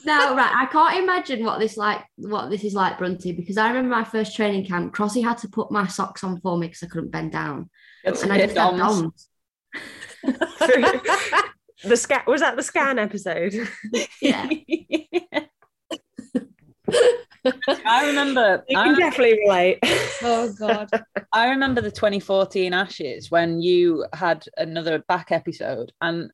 [0.05, 0.53] No, right.
[0.53, 4.03] I can't imagine what this like what this is like, Brunty, because I remember my
[4.03, 7.11] first training camp, Crossy had to put my socks on for me because I couldn't
[7.11, 7.71] bend down.
[8.03, 9.29] It's And I just had DOMs.
[10.25, 10.39] DOMs.
[11.85, 13.55] the scan was that the scan episode?
[14.21, 14.49] Yeah.
[17.87, 18.65] I remember.
[18.69, 19.79] You I can remember definitely relate.
[20.23, 20.89] Oh God!
[21.33, 26.31] I remember the 2014 Ashes when you had another back episode and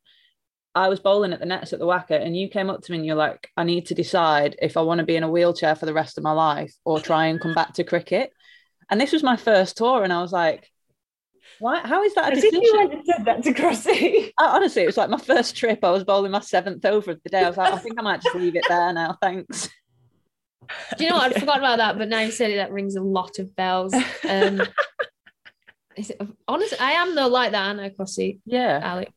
[0.74, 2.98] I was bowling at the nets at the WACA and you came up to me
[2.98, 5.74] and you're like, I need to decide if I want to be in a wheelchair
[5.74, 8.30] for the rest of my life or try and come back to cricket.
[8.90, 10.70] And this was my first tour and I was like,
[11.58, 12.62] why, how is that a As if decision?
[12.62, 14.32] you went and said that to Crossy.
[14.38, 15.82] I- uh, honestly, it was like my first trip.
[15.82, 17.42] I was bowling my seventh over of the day.
[17.42, 19.16] I was like, I think I might just leave it there now.
[19.20, 19.68] Thanks.
[20.96, 21.36] Do you know what?
[21.36, 23.94] I forgot about that, but now you said it, that rings a lot of bells.
[24.28, 24.62] Um,
[25.96, 28.40] is it- honestly, I am though like that, aren't I, Crossy?
[28.44, 28.80] Yeah.
[28.82, 29.12] Alec.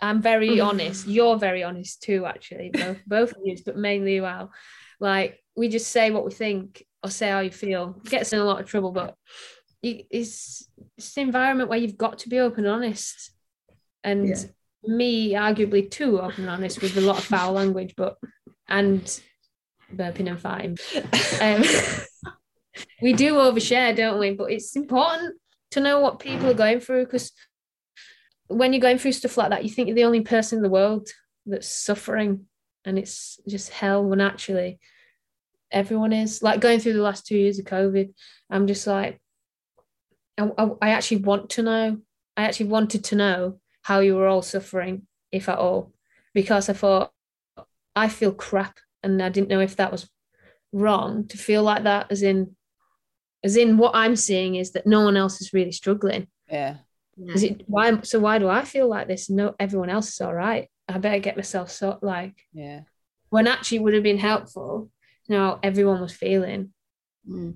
[0.00, 1.08] I'm very honest.
[1.08, 2.70] You're very honest too, actually.
[2.72, 4.52] Both both of you, but mainly you, Al.
[5.00, 8.00] Like we just say what we think or say how you feel.
[8.04, 9.16] It gets in a lot of trouble, but
[9.82, 13.32] it's it's the environment where you've got to be open and honest.
[14.04, 14.36] And Yeah.
[14.84, 18.18] me, arguably too open and honest with a lot of foul language, but
[18.68, 19.20] and
[19.94, 20.78] burping and farting.
[21.40, 22.32] Um,
[23.02, 24.32] we do overshare, don't we?
[24.32, 25.34] But it's important
[25.72, 27.32] to know what people are going through because
[28.48, 30.70] when you're going through stuff like that, you think you're the only person in the
[30.70, 31.08] world
[31.46, 32.46] that's suffering,
[32.84, 34.78] and it's just hell when actually
[35.70, 36.42] everyone is.
[36.42, 38.12] Like going through the last two years of COVID,
[38.50, 39.20] I'm just like,
[40.38, 41.98] I, I, I actually want to know.
[42.36, 45.92] I actually wanted to know how you were all suffering, if at all,
[46.34, 47.12] because I thought
[47.96, 50.08] I feel crap, and I didn't know if that was
[50.72, 52.56] wrong to feel like that, as in,
[53.44, 56.26] as in what I'm seeing is that no one else is really struggling.
[56.50, 56.78] Yeah.
[57.34, 58.00] Is it why?
[58.02, 59.28] So why do I feel like this?
[59.28, 60.68] No, everyone else is all right.
[60.86, 62.82] I better get myself so like Yeah.
[63.30, 64.90] when actually would have been helpful.
[65.26, 66.72] You know, everyone was feeling.
[67.28, 67.54] Mm.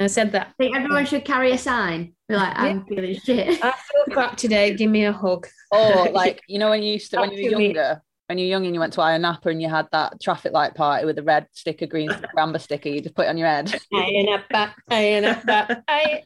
[0.00, 2.14] I said that I think everyone should carry a sign.
[2.28, 3.62] Be like, I'm feeling shit.
[3.62, 4.74] I feel crap today.
[4.74, 5.46] Give me a hug.
[5.70, 8.50] Or like, you know, when you used to, when you were younger, when you were
[8.50, 11.16] young and you went to Ayia Napa and you had that traffic light party with
[11.16, 13.74] the red sticker, green amber sticker, you just put it on your head.
[13.92, 14.76] I ain't up that.
[14.88, 15.82] I ain't up that.
[15.88, 16.22] I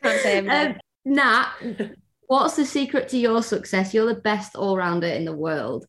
[0.00, 0.74] can't say everything.
[0.74, 1.50] Um, Nat,
[2.28, 3.92] what's the secret to your success?
[3.92, 5.84] You're the best all rounder in the world.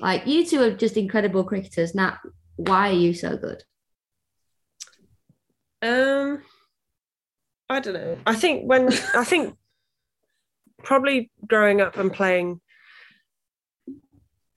[0.00, 1.94] Like you two are just incredible cricketers.
[1.94, 2.16] Nat,
[2.56, 3.62] why are you so good?
[5.82, 6.42] Um,
[7.68, 8.16] I don't know.
[8.24, 9.54] I think when I think
[10.82, 12.62] probably growing up and playing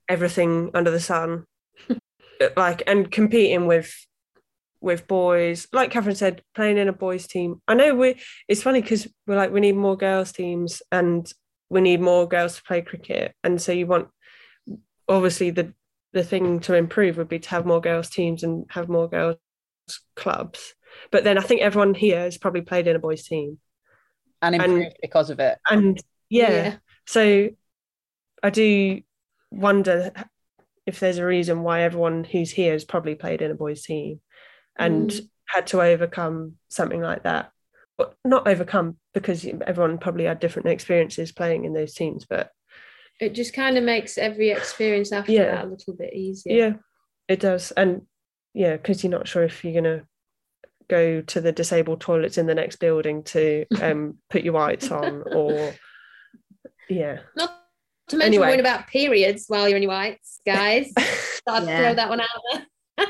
[0.08, 1.44] everything under the sun,
[2.56, 3.92] like and competing with
[4.80, 7.60] with boys, like Katherine said, playing in a boys team.
[7.66, 8.20] I know we.
[8.48, 11.30] It's funny because we're like we need more girls teams and
[11.68, 14.08] we need more girls to play cricket, and so you want
[15.08, 15.72] obviously the
[16.12, 19.36] the thing to improve would be to have more girls teams and have more girls
[20.14, 20.74] clubs.
[21.10, 23.58] But then I think everyone here has probably played in a boys team.
[24.42, 25.58] And improved because of it.
[25.68, 26.76] And yeah, Yeah.
[27.06, 27.48] so
[28.42, 29.02] I do
[29.56, 30.12] wonder
[30.86, 34.20] if there's a reason why everyone who's here has probably played in a boys team
[34.78, 35.28] and Mm.
[35.46, 37.50] had to overcome something like that.
[37.98, 42.26] But not overcome because everyone probably had different experiences playing in those teams.
[42.26, 42.50] But
[43.20, 45.46] It just kind of makes every experience after Yeah.
[45.56, 46.54] that a little bit easier.
[46.56, 46.72] yeah,
[47.28, 47.72] it does.
[47.72, 48.06] And
[48.52, 50.06] yeah, because you're not sure if you're gonna
[50.88, 55.22] go to the disabled toilets in the next building to um put your whites on
[55.34, 55.72] or
[56.88, 57.20] yeah.
[57.34, 57.55] Not
[58.08, 58.46] to mention Anyway.
[58.46, 60.92] worrying about periods while you're in your whites, guys.
[61.48, 61.78] I'd Yeah.
[61.78, 62.66] throw that one out there.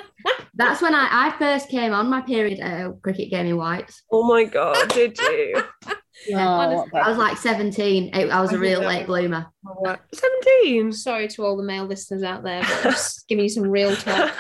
[0.54, 4.02] That's when I, I first came on my period at a cricket game in Whites.
[4.10, 5.62] Oh my god, did you?
[6.26, 8.14] Yeah, Oh, what I was like 17.
[8.14, 9.46] It- I was a I real late bloomer.
[10.14, 10.90] Seventeen.
[10.90, 13.94] Sorry to all the male listeners out there, but I'm just giving you some real
[13.94, 14.32] talk.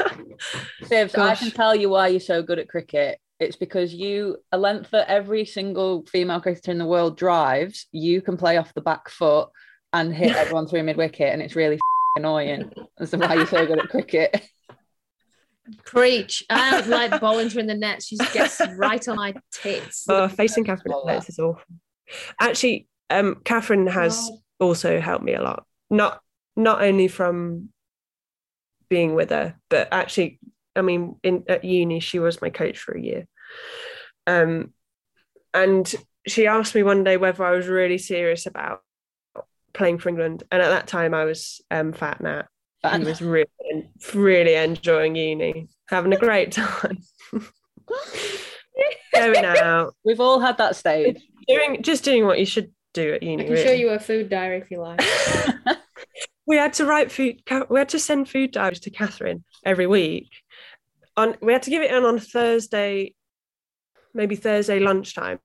[0.84, 3.18] Sibs, I can tell you why you're so good at cricket.
[3.40, 8.22] It's because you, a length that every single female cricketer in the world drives, you
[8.22, 9.50] can play off the back foot
[9.92, 11.78] and hit everyone through mid wicket, and it's really
[12.16, 12.72] annoying.
[12.98, 14.48] That's why you're so good at cricket.
[15.84, 16.44] Preach.
[16.48, 18.02] I don't like bowling her in the net.
[18.02, 20.04] She just gets right on my tits.
[20.08, 21.64] Oh, facing Katherine All at nets is awful.
[22.40, 25.64] Actually, um, Katherine has also helped me a lot.
[25.90, 26.20] Not
[26.56, 27.70] not only from
[28.88, 30.38] being with her, but actually,
[30.76, 33.26] I mean, in at uni, she was my coach for a year.
[34.26, 34.72] Um,
[35.52, 35.92] and
[36.26, 38.80] she asked me one day whether I was really serious about
[39.76, 42.46] playing for England, and at that time, I was um, fat Nat.
[42.82, 43.46] Fat He was really,
[44.14, 46.98] really enjoying uni, having a great time.
[49.14, 51.22] Going out, We've all had that stage.
[51.48, 53.44] doing just doing what you should do at uni.
[53.44, 53.56] I uni.
[53.56, 55.00] can show you a food diary if you like.
[56.46, 60.30] we had to write food we had to send food diaries to katherine every week
[61.16, 63.12] on we had to give it in on thursday
[64.14, 65.38] maybe thursday lunchtime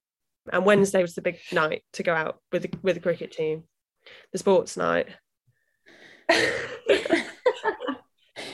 [0.53, 3.63] and wednesday was the big night to go out with the, with the cricket team
[4.31, 5.07] the sports night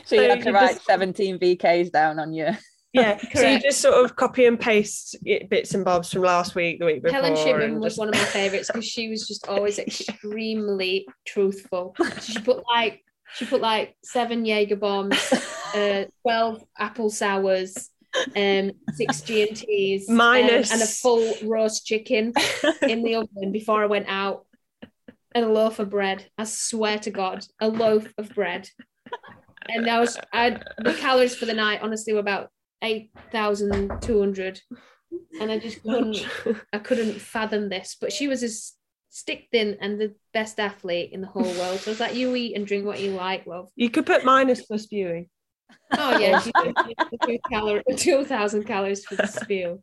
[0.05, 2.57] So you So had to write just- 17 VKs down on your.
[2.93, 5.17] yeah so you just sort of copy and paste
[5.49, 8.15] bits and bobs from last week the week before Helen Shipman was just- one of
[8.15, 11.95] my favorites because she was just always extremely truthful.
[12.21, 13.03] She put like
[13.35, 15.33] she put like seven Jaeger bombs,
[15.75, 17.89] uh, twelve apple sours,
[18.37, 22.31] um, six G and T's, Minus- and a full roast chicken
[22.83, 24.45] in the oven before I went out,
[25.37, 26.25] and a loaf of bread.
[26.37, 28.69] I swear to God, a loaf of bread.
[29.69, 32.49] And I was I the calories for the night honestly were about
[32.81, 34.59] eight thousand two hundred,
[35.39, 36.25] and I just couldn't
[36.73, 37.97] I couldn't fathom this.
[37.99, 38.73] But she was as
[39.09, 41.79] stick thin and the best athlete in the whole world.
[41.79, 43.69] So I was like, you eat and drink what you like, love.
[43.75, 45.29] you could put minus for spewing
[45.91, 46.51] Oh yeah, she.
[47.49, 49.81] Calorie, two thousand calories for the spew.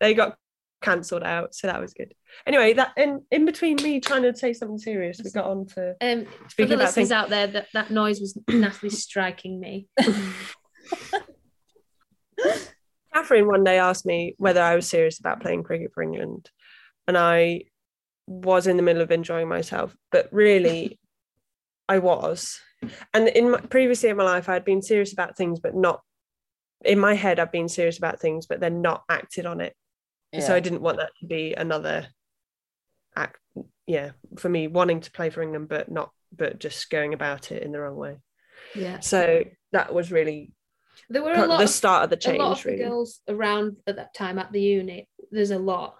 [0.00, 0.36] they got
[0.82, 2.14] cancelled out so that was good
[2.46, 5.94] anyway that in in between me trying to say something serious we got on to
[6.00, 9.86] Um, for the about listeners things- out there, that that noise was nastily striking me.
[13.12, 16.50] Katherine one day asked me whether I was serious about playing cricket for England,
[17.06, 17.62] and I
[18.26, 20.98] was in the middle of enjoying myself, but really,
[21.88, 22.60] I was.
[23.12, 26.00] And in my, previously in my life, I had been serious about things, but not
[26.84, 27.38] in my head.
[27.38, 29.74] I've been serious about things, but then not acted on it.
[30.38, 32.06] So I didn't want that to be another
[33.16, 33.38] act.
[33.86, 37.62] Yeah, for me, wanting to play for England, but not, but just going about it
[37.62, 38.16] in the wrong way.
[38.74, 39.00] Yeah.
[39.00, 40.52] So that was really
[41.08, 42.38] There were a lot the of, start of the change.
[42.38, 42.78] a lot of really.
[42.78, 45.06] girls around at that time at the unit.
[45.30, 45.96] There's a lot.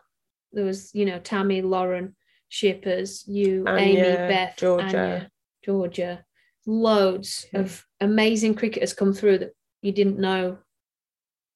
[0.52, 2.14] There was, you know, Tammy, Lauren,
[2.48, 4.84] Shippers, you, Amy, Beth, Georgia.
[4.84, 5.30] Anya,
[5.64, 6.24] Georgia.
[6.66, 10.58] Loads of amazing cricketers come through that you didn't know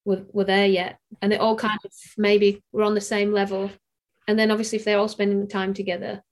[0.05, 0.99] were, were there yet.
[1.21, 3.71] And they all kind of maybe were on the same level.
[4.27, 6.23] And then obviously if they're all spending time together,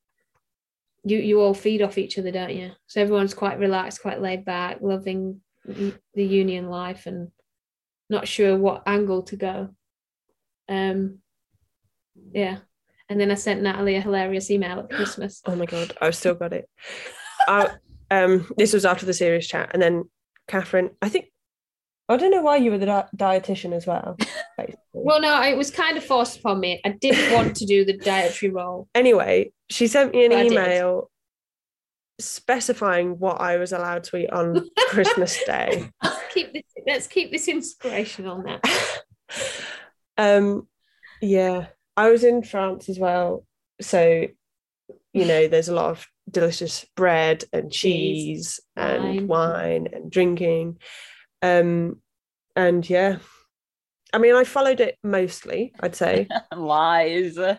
[1.05, 2.73] you you all feed off each other, don't you?
[2.87, 7.31] So everyone's quite relaxed, quite laid back, loving the union life and
[8.09, 9.69] not sure what angle to go.
[10.69, 11.19] Um,
[12.33, 12.59] yeah.
[13.09, 15.43] And then I sent Natalie a hilarious email at Christmas.
[15.47, 16.69] Oh my god, I've still got it.
[17.47, 17.69] I,
[18.11, 20.05] um, this was after the serious chat, and then
[20.47, 20.91] Katherine.
[21.03, 21.27] I think
[22.09, 24.17] I don't know why you were the di- dietitian as well.
[25.05, 26.81] Well, no, it was kind of forced upon me.
[26.85, 28.89] I didn't want to do the dietary role.
[28.95, 31.11] anyway, she sent me an But email
[32.21, 35.91] specifying what I was allowed to eat on Christmas Day.
[36.33, 36.63] Keep this.
[36.87, 38.61] Let's keep this inspirational now.
[40.19, 40.69] um,
[41.21, 43.45] yeah, I was in France as well,
[43.81, 44.27] so
[45.13, 49.27] you know, there's a lot of delicious bread and cheese and wine.
[49.27, 50.79] wine and drinking.
[51.43, 52.01] Um,
[52.57, 53.19] and yeah,
[54.13, 56.29] I mean, I followed it mostly, I'd say.
[56.57, 57.37] Lies.
[57.37, 57.57] no,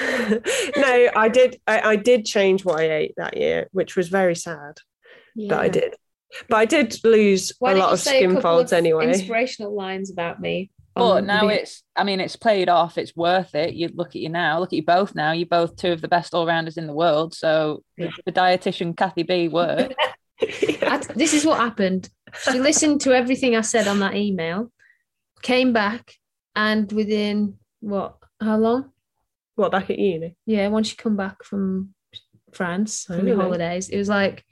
[0.00, 1.60] I did.
[1.66, 4.78] I, I did change what I ate that year, which was very sad,
[5.36, 5.94] but I did.
[6.48, 8.78] But I did lose Why a don't lot you of say skin couple folds of
[8.78, 9.08] anyway.
[9.08, 10.70] Inspirational lines about me.
[10.94, 12.96] But on now the- it's, I mean, it's played off.
[12.96, 13.74] It's worth it.
[13.74, 14.58] You look at you now.
[14.60, 15.32] Look at you both now.
[15.32, 17.34] You're both two of the best all rounders in the world.
[17.34, 19.94] So the, the dietitian Kathy B worked.
[20.42, 22.08] I- this is what happened.
[22.50, 24.72] She listened to everything I said on that email,
[25.42, 26.14] came back,
[26.54, 28.16] and within what?
[28.40, 28.90] How long?
[29.56, 30.36] What back at uni?
[30.46, 31.94] Yeah, once she come back from
[32.52, 33.42] France Oh, from the really?
[33.42, 34.44] holidays, it was like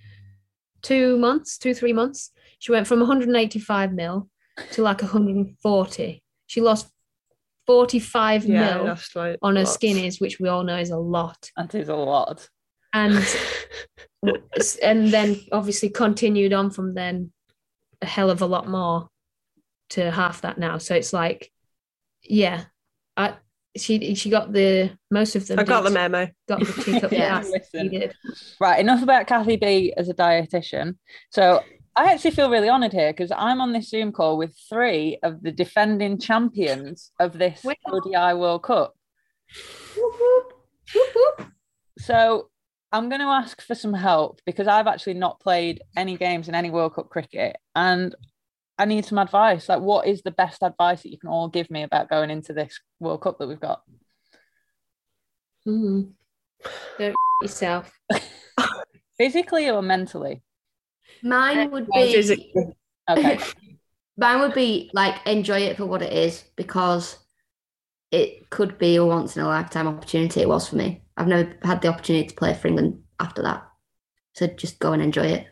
[0.83, 2.31] two months, two three months.
[2.59, 4.29] She went from 185 mil
[4.73, 6.23] to like 140.
[6.47, 6.91] She lost
[7.67, 9.77] 45 Yeah, mil that's like on her lots.
[9.77, 11.51] skinnies, which we all know is a lot.
[11.57, 12.49] That is a lot.
[12.93, 13.25] And
[14.83, 17.33] and then obviously continued on from then
[18.03, 19.09] a hell of a lot more
[19.91, 20.79] to half that now.
[20.79, 21.51] So it's like,
[22.23, 22.65] yeah,
[23.17, 23.35] I
[23.77, 25.59] she she got the most of them.
[25.59, 25.91] I got did.
[25.93, 26.29] the memo.
[26.49, 27.37] Got the kick up the Yeah.
[27.39, 27.51] ass.
[27.51, 27.91] Listen.
[27.91, 28.15] He did.
[28.61, 30.97] Right, enough about Kathy B as a dietitian.
[31.31, 31.63] So
[31.97, 35.43] I actually feel really honoured here because I'm on this Zoom call with three of
[35.43, 37.75] the defending champions of this Wow.
[37.89, 38.95] ODI World Cup.
[39.97, 40.53] Whoop, whoop,
[40.95, 41.49] whoop, whoop.
[41.99, 42.49] So
[42.93, 46.55] I'm going to ask for some help because I've actually not played any games in
[46.55, 48.15] any World Cup cricket and
[48.81, 49.69] I need some advice.
[49.69, 52.55] Like, what is the best advice that you can all give me about going into
[52.55, 53.83] this World Cup that we've got?
[55.69, 56.13] Mm.
[56.99, 57.93] Don't yourself.
[59.19, 60.43] Physically or mentally?
[61.23, 62.55] Mine would be.
[63.11, 63.39] Okay.
[64.17, 67.19] mine would be like enjoy it for what it is because
[68.11, 70.41] it could be a once in a lifetime opportunity.
[70.41, 71.03] It was for me.
[71.19, 73.63] I've never had the opportunity to play for England after that.
[74.37, 75.49] So just go and enjoy it.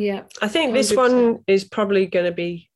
[0.00, 0.22] Yeah.
[0.40, 0.96] I think this 100%.
[0.96, 2.70] one is probably going to be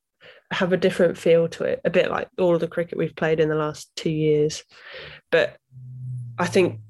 [0.51, 3.41] have a different feel to it, a bit like all of the cricket we've played
[3.41, 4.63] in the last two years.
[5.31, 5.57] But
[6.39, 6.81] I think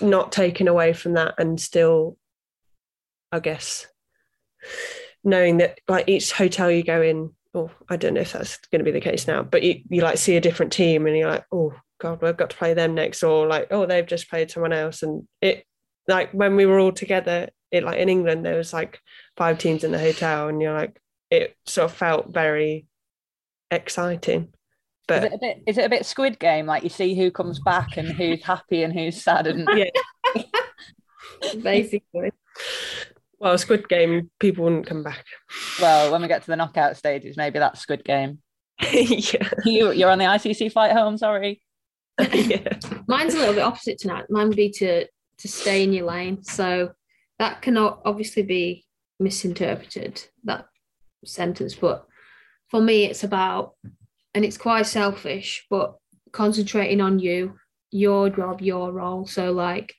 [0.00, 2.16] not taken away from that and still,
[3.30, 3.86] I guess,
[5.22, 8.80] knowing that like each hotel you go in, or I don't know if that's going
[8.80, 11.30] to be the case now, but you, you like see a different team and you're
[11.30, 14.50] like, oh God, we've got to play them next, or like, oh, they've just played
[14.50, 15.02] someone else.
[15.02, 15.64] And it,
[16.08, 19.00] like when we were all together, it like in England, there was like
[19.36, 21.00] five teams in the hotel, and you're like,
[21.30, 22.86] it sort of felt very
[23.70, 24.42] exciting.
[24.42, 24.48] Is
[25.08, 25.62] But it a bit?
[25.66, 26.66] Is it a bit Squid Game?
[26.66, 29.90] Like you see who comes back and who's happy and who's sad, and yeah,
[31.62, 32.32] Basically.
[33.38, 35.24] well, Squid Game, people wouldn't come back.
[35.80, 38.38] well, when we get to the knockout stages, maybe that's Squid Game.
[38.92, 41.16] yeah, You, you're on the ICC flight home.
[41.18, 41.62] Sorry.
[42.32, 42.78] yeah.
[43.08, 44.24] Mine's a little bit opposite tonight.
[44.30, 45.06] Mine would be to
[45.38, 46.42] to stay in your lane.
[46.42, 46.92] So
[47.38, 48.84] that cannot obviously be
[49.20, 50.66] misinterpreted, that
[51.24, 51.74] sentence.
[51.74, 52.06] But
[52.70, 53.74] for me, it's about,
[54.34, 55.96] and it's quite selfish, but
[56.32, 57.56] concentrating on you,
[57.90, 59.26] your job, your role.
[59.26, 59.94] So like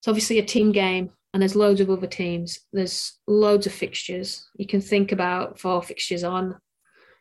[0.00, 2.60] it's obviously a team game and there's loads of other teams.
[2.72, 4.48] There's loads of fixtures.
[4.56, 6.56] You can think about four fixtures on.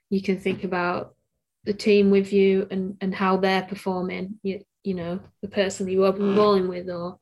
[0.10, 1.16] You can think about
[1.66, 4.40] the team with you and and how they're performing.
[4.44, 7.18] You you know the person you're bowling with or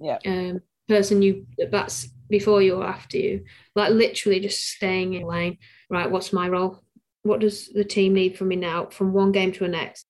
[0.00, 0.18] Yeah.
[0.24, 0.60] um
[0.90, 3.44] person you that's before you or after you.
[3.74, 5.58] Like literally just staying in lane.
[5.88, 6.82] Right, what's my role?
[7.22, 10.06] What does the team need from me now from one game to the next?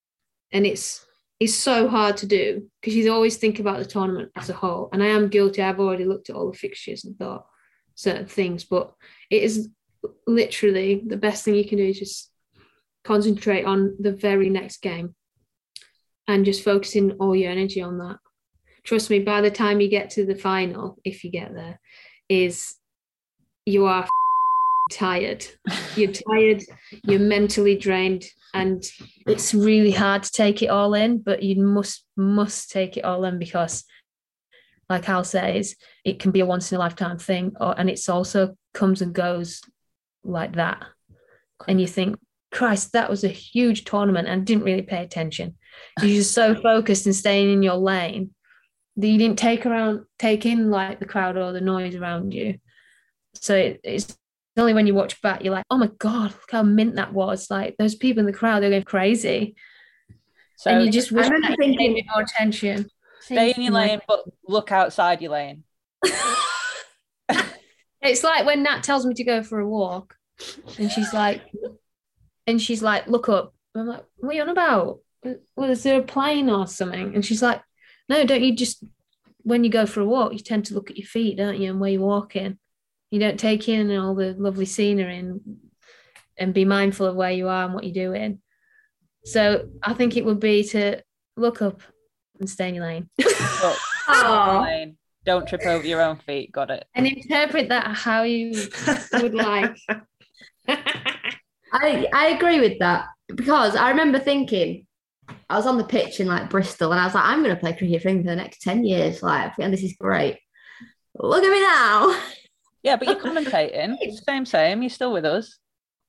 [0.53, 1.05] And it's
[1.39, 4.89] it's so hard to do because you always think about the tournament as a whole.
[4.93, 5.62] And I am guilty.
[5.62, 7.47] I've already looked at all the fixtures and thought
[7.95, 8.93] certain things, but
[9.31, 9.68] it is
[10.26, 12.31] literally the best thing you can do is just
[13.05, 15.14] concentrate on the very next game
[16.28, 18.18] and just focusing all your energy on that.
[18.85, 21.81] Trust me, by the time you get to the final, if you get there,
[22.28, 22.74] is
[23.66, 24.09] you are
[24.91, 25.45] tired.
[25.97, 26.62] You're tired,
[27.05, 28.24] you're mentally drained,
[28.55, 28.83] and
[29.26, 33.24] it's really hard to take it all in, but you must must take it all
[33.24, 33.85] in because
[34.89, 38.09] like Al says, it can be a once in a lifetime thing, or and it's
[38.09, 39.62] also comes and goes
[40.24, 40.83] like that.
[41.68, 42.16] And you think,
[42.51, 45.57] Christ, that was a huge tournament and didn't really pay attention.
[46.01, 48.31] You're just so focused and staying in your lane
[49.09, 52.59] you didn't take around take in like the crowd or the noise around you.
[53.34, 54.16] So it, it's
[54.57, 57.51] only when you watch back, you're like, oh my God, look how mint that was.
[57.51, 59.55] Like those people in the crowd, they're going crazy.
[60.57, 62.90] So and you just wish I remember that you paid thinking- more attention.
[63.20, 65.64] stay in your lane, but look outside your lane.
[68.03, 70.16] It's like when Nat tells me to go for a walk,
[70.78, 71.42] and she's like,
[72.46, 73.55] and she's like, look up.
[73.74, 75.01] I'm like, what are you on about?
[75.55, 77.14] Well, is there a plane or something?
[77.14, 77.61] And she's like,
[78.11, 78.84] no, don't you just
[79.42, 81.70] when you go for a walk, you tend to look at your feet, don't you,
[81.70, 82.58] and where you're walking.
[83.11, 85.40] You don't take in all the lovely scenery and
[86.36, 88.40] and be mindful of where you are and what you're doing.
[89.24, 91.02] So I think it would be to
[91.36, 91.82] look up
[92.40, 94.96] and stay in your lane Look, stay in your lane.
[95.24, 96.50] Don't trip over your own feet.
[96.50, 96.84] Got it.
[96.94, 98.52] and interpret that how you
[99.12, 99.76] would like.
[100.68, 104.86] I I agree with that because I remember thinking
[105.49, 107.61] I was on the pitch in like Bristol and I was like, I'm going to
[107.61, 109.22] play cricket for England for the next 10 years.
[109.22, 110.39] Like, and this is great.
[111.14, 112.20] Look at me now.
[112.83, 113.95] Yeah, but you're commentating.
[114.26, 114.81] same, same.
[114.81, 115.59] You're still with us.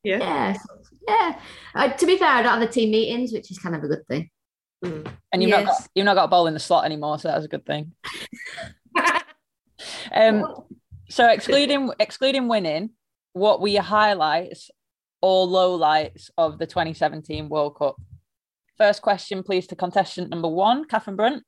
[0.06, 0.20] Yeah.
[0.20, 0.58] Yeah.
[1.06, 1.40] Yeah.
[1.76, 3.90] Uh, to be fair, I don't have the team meetings, which is kind of a
[3.90, 4.30] good thing.
[4.82, 5.06] Mm.
[5.34, 7.36] And you've not got you've not got a ball in the slot anymore, so that
[7.36, 7.94] was a good thing.
[10.14, 10.46] Um,
[11.10, 12.92] so excluding excluding winning,
[13.34, 14.70] what were your highlights
[15.22, 17.96] or lowlights of the 2017 World Cup?
[18.82, 21.44] First question, please, to contestant number one, Katherine Brunt.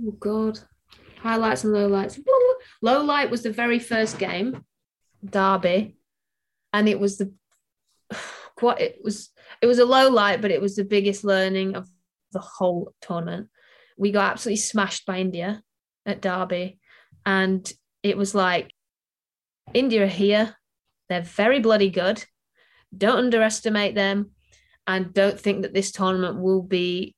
[0.00, 0.60] Oh God.
[1.18, 2.20] Highlights and lowlights.
[2.80, 4.64] Low light was the very first game,
[5.28, 5.96] Derby,
[6.72, 7.34] and it was the
[8.56, 11.88] quite it was it was a low light, but it was the biggest learning of
[12.30, 13.48] the whole tournament.
[13.96, 15.64] We got absolutely smashed by India
[16.06, 16.78] at Derby,
[17.26, 17.68] and
[18.04, 18.72] it was like
[19.74, 20.54] India are here.
[21.08, 22.24] They're very bloody good.
[22.96, 24.30] Don't underestimate them,
[24.88, 27.14] and don't think that this tournament will be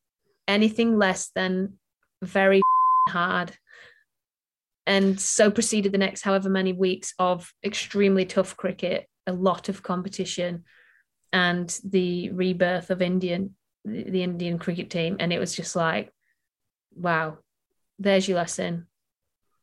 [0.48, 1.78] anything less than
[2.20, 2.60] very
[3.08, 3.52] hard.
[4.86, 9.84] And so proceeded the next however many weeks of extremely tough cricket, a lot of
[9.84, 10.64] competition,
[11.32, 13.54] and the rebirth of Indian,
[13.84, 15.16] the Indian cricket team.
[15.20, 16.12] And it was just like,
[16.96, 17.38] wow,
[18.00, 18.88] there's your lesson.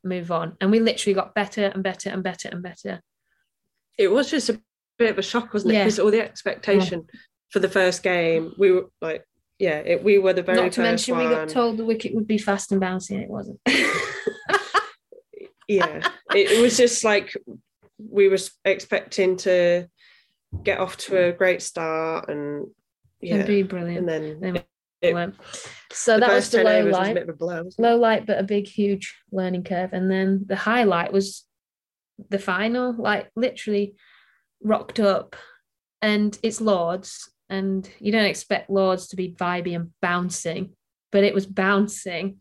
[0.05, 0.55] Move on.
[0.62, 3.01] And we literally got better and better and better and better.
[3.97, 4.62] It was just a
[4.97, 5.97] bit of a shock, wasn't it?
[5.97, 6.03] Yeah.
[6.03, 7.05] All the expectation
[7.50, 9.24] for the first game, we were like,
[9.60, 11.30] yeah, it, we were the very Not to first mention, one.
[11.30, 13.60] we got told the wicket would be fast and bouncy, and it wasn't.
[15.68, 17.34] yeah, it, it was just like
[17.98, 19.88] we were expecting to
[20.64, 22.68] get off to a great start and
[23.22, 24.00] yeah, be brilliant.
[24.00, 24.64] and then Then
[25.02, 25.36] it- went.
[25.91, 27.14] So that was the low overs was a light.
[27.16, 27.64] bit of a blow.
[27.80, 29.93] Low light, but a big, huge learning curve.
[29.93, 31.45] And then the highlight was
[32.30, 33.95] the final, like literally
[34.62, 35.36] rocked up.
[36.02, 37.32] And it's Lords.
[37.50, 40.74] And you don't expect Lords to be vibey and bouncing,
[41.12, 42.38] but it was bouncing.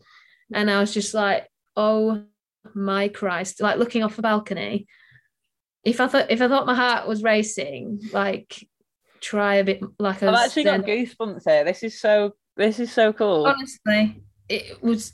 [0.52, 2.24] And I was just like, oh
[2.74, 3.60] my Christ.
[3.60, 4.86] Like looking off a balcony.
[5.84, 8.66] If I thought if I thought my heart was racing, like
[9.20, 11.64] try a bit like I I've actually got goosebumps here.
[11.64, 12.34] This is so.
[12.56, 13.46] This is so cool.
[13.46, 15.12] honestly, it was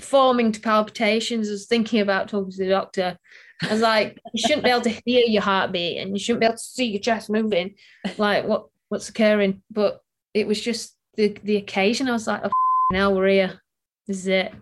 [0.00, 1.48] forming to palpitations.
[1.48, 3.18] I was thinking about talking to the doctor.
[3.62, 6.46] I was like, you shouldn't be able to hear your heartbeat and you shouldn't be
[6.46, 7.74] able to see your chest moving.
[8.16, 9.62] Like, what what's occurring?
[9.70, 10.00] But
[10.34, 12.08] it was just the the occasion.
[12.08, 12.50] I was like, oh,
[12.92, 13.60] now we're here.
[14.06, 14.52] This is it.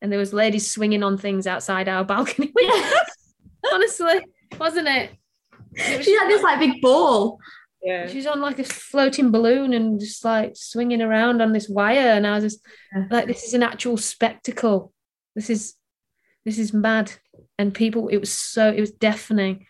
[0.00, 2.52] And there was ladies swinging on things outside our balcony.
[3.72, 4.26] Honestly,
[4.58, 5.10] wasn't it?
[5.74, 7.38] It was She had this like big ball.
[7.82, 8.06] Yeah.
[8.06, 12.26] She's on like a floating balloon and just like swinging around on this wire, and
[12.26, 12.66] I was just
[13.10, 14.92] like, "This is an actual spectacle.
[15.34, 15.74] This is,
[16.44, 17.12] this is mad."
[17.58, 19.66] And people, it was so, it was deafening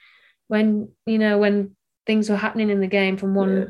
[0.48, 1.74] when you know when
[2.06, 3.64] things were happening in the game from one Yeah.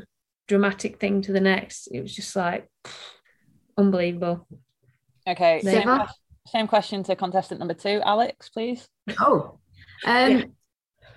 [0.47, 1.87] Dramatic thing to the next.
[1.87, 2.67] It was just like
[3.77, 4.47] unbelievable.
[5.27, 6.05] Okay, There same, you
[6.47, 8.87] same question to contestant number two, Alex, please.
[9.19, 9.59] Oh.
[10.05, 10.53] Um,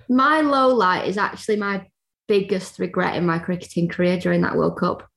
[0.09, 1.87] My low light is actually my
[2.29, 5.09] biggest regret in my cricketing career during that World Cup.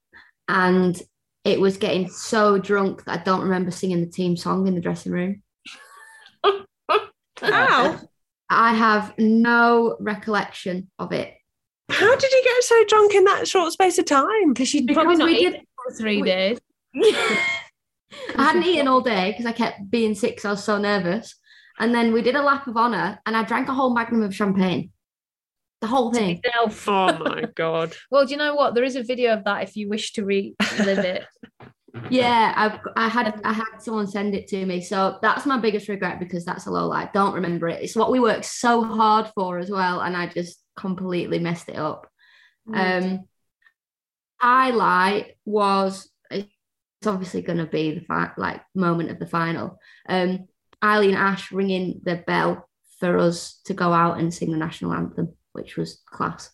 [0.48, 1.00] And
[1.44, 4.82] it was getting so drunk that I don't remember singing the team song in the
[4.82, 5.44] dressing room.
[7.40, 8.00] How?
[8.50, 11.36] I have no recollection of it.
[11.90, 14.54] How did you get so drunk in that short space of time?
[14.54, 16.60] Because she'd Because probably not we eaten did- for three we- days.
[18.36, 21.36] I hadn't eaten all day because I kept being sick 'cause I was so nervous.
[21.80, 24.36] And then we did a lap of honour and I drank a whole magnum of
[24.36, 24.92] champagne.
[25.82, 26.42] The whole thing.
[26.88, 27.96] Oh my god.
[28.12, 28.76] Well, do you know what?
[28.76, 30.60] There is a video of that if you wish to relive
[31.00, 31.26] it.
[32.10, 35.88] Yeah, I've, I had I had someone send it to me, so that's my biggest
[35.90, 37.14] regret because that's a low light.
[37.14, 37.84] Don't remember it.
[37.84, 41.78] It's what we worked so hard for as well, and I just completely messed it
[41.78, 42.08] up.
[42.74, 43.26] Um,
[44.40, 49.80] highlight was it's obviously going to be the fi- like moment of the final.
[50.08, 50.48] Um,
[50.84, 52.70] Eileen Ash ringing the bell
[53.00, 56.50] for us to go out and sing the national anthem, which was class.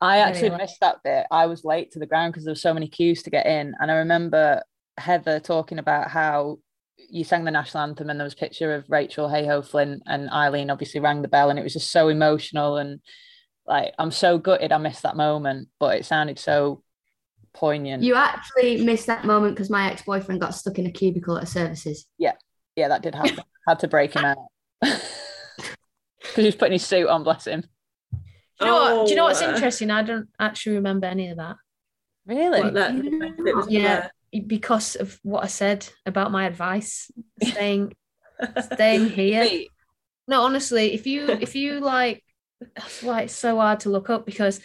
[0.00, 0.58] I actually well.
[0.58, 1.26] missed that bit.
[1.30, 3.74] I was late to the ground because there were so many queues to get in.
[3.80, 4.62] And I remember
[4.98, 6.58] Heather talking about how
[7.08, 10.30] you sang the national anthem and there was a picture of Rachael Heyhoe Flint and
[10.30, 13.00] Eileen obviously rang the bell and it was just so emotional and
[13.66, 16.82] like I'm so gutted I missed that moment, but it sounded so
[17.54, 18.02] poignant.
[18.02, 21.48] You actually missed that moment because my ex boyfriend got stuck in a cubicle at
[21.48, 22.06] services.
[22.18, 22.32] Yeah.
[22.76, 23.40] Yeah, that did happen.
[23.66, 24.38] Had to break him out.
[26.36, 27.64] Because he was putting his suit on, bless him.
[28.58, 29.06] Do you know what?
[29.06, 29.90] Do you know what's Oh, interesting?
[29.90, 31.56] I don't actually remember any of that.
[32.26, 32.60] Really?
[32.60, 34.08] What, that- it was Yeah,
[34.46, 37.10] because of what I said about my advice,
[37.42, 37.94] staying,
[38.72, 39.40] staying here.
[39.40, 39.68] Wait,
[40.26, 42.22] No, honestly, if you if you like,
[42.74, 44.60] that's why it's so hard to look up because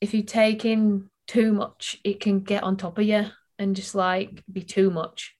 [0.00, 3.26] if you take in too much, it can get on top of you
[3.58, 5.34] and just like be too much.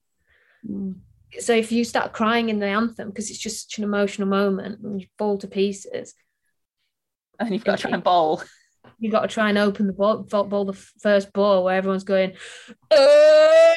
[0.69, 1.01] Mm.
[1.39, 4.81] So if you start crying in the anthem because it's just such an emotional moment
[4.83, 6.15] and you fall to pieces,
[7.47, 8.43] and you've got to try and bowl.
[8.99, 12.05] You've got to try and open the ball, ball, ball the first ball where everyone's
[12.05, 12.33] going,
[12.91, 13.75] "Uh,"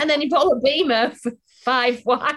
[0.00, 1.32] and then you bowl a beamer for
[1.64, 2.36] five wide.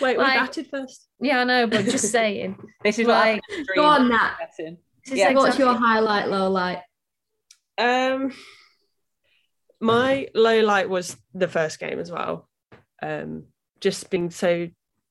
[0.00, 1.08] Wait, we Like- batted first.
[1.20, 2.56] Yeah, I know, but just saying.
[2.82, 4.36] This is Like, like Go on, Nat.
[4.58, 4.76] This
[5.12, 5.32] is Yeah.
[5.32, 6.82] What's your highlight, low light?
[7.78, 8.32] Um,
[9.80, 12.48] my low light was the first game as well.
[13.02, 13.44] Um,
[13.80, 14.68] just being so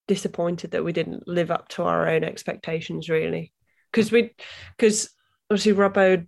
[0.08, 3.54] disappointed that we didn't live up to our own expectations, really,
[3.96, 4.32] because we,
[4.78, 5.10] because
[5.50, 6.28] obviously Robbo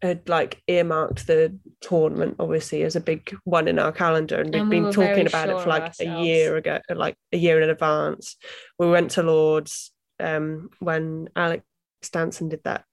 [0.00, 4.62] had like earmarked the tournament obviously as a big one in our calendar, and we've
[4.62, 7.36] And we been talking very about it for of like a year ago, like a
[7.36, 8.36] year in advance.
[8.78, 11.64] We went to Lords um, when Alex
[12.02, 12.84] Stanson did that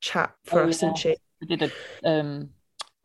[0.00, 0.88] chat for Oh, us, yeah.
[0.88, 1.16] and she.
[1.40, 1.70] we did
[2.04, 2.50] a um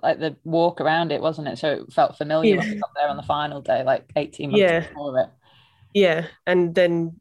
[0.02, 1.58] like the walk around it, wasn't it?
[1.58, 4.62] So it felt familiar when we got there on the final day, like 18 months
[4.62, 4.80] Yeah.
[4.88, 5.30] before it.
[5.94, 7.20] yeah and then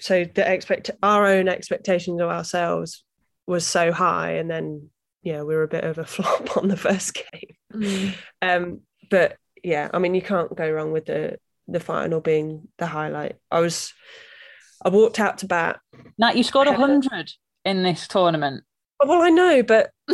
[0.00, 3.04] so the expect our own expectations of ourselves
[3.46, 4.88] was so high and then
[5.22, 8.14] yeah we were a bit of a flop on the first game Mm.
[8.40, 8.80] um
[9.10, 13.34] but yeah i mean you can't go wrong with the the final being the highlight
[13.50, 13.92] i was
[14.84, 15.80] i walked out to bat
[16.16, 16.78] Nat, you scored Heather.
[16.78, 17.32] 100
[17.64, 18.62] in this tournament.
[19.00, 19.90] Oh, well i know but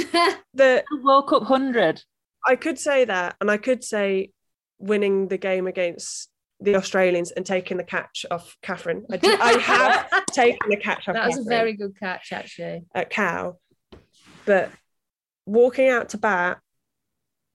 [0.55, 2.03] the World Cup 100.
[2.49, 4.31] i could say that and i could say
[4.78, 6.30] winning the game against
[6.61, 11.09] the australians and taking the catch off katherine i, did, I have taken the catch
[11.09, 12.85] off That was a very good catch, actually.
[12.95, 13.57] at Cow,
[14.45, 14.71] but
[15.47, 16.59] walking out to bat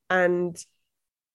[0.09, 0.57] and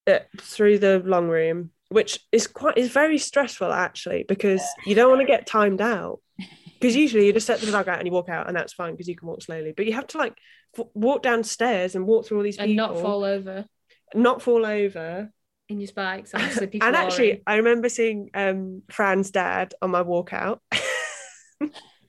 [0.06, 5.10] uh, through the long room, which is quite is very stressful actually because you don't
[5.10, 6.20] want to get timed out.
[6.80, 8.92] Because usually you just set the dog out and you walk out and that's fine
[8.92, 9.74] because you can walk slowly.
[9.76, 10.32] But you have to like
[10.78, 13.66] f- walk downstairs and walk through all these And people, not fall over
[14.14, 15.30] not fall over.
[15.70, 16.96] In your spikes on slippy and flooring.
[16.96, 20.58] actually, I remember seeing um, Fran's dad on my walkout.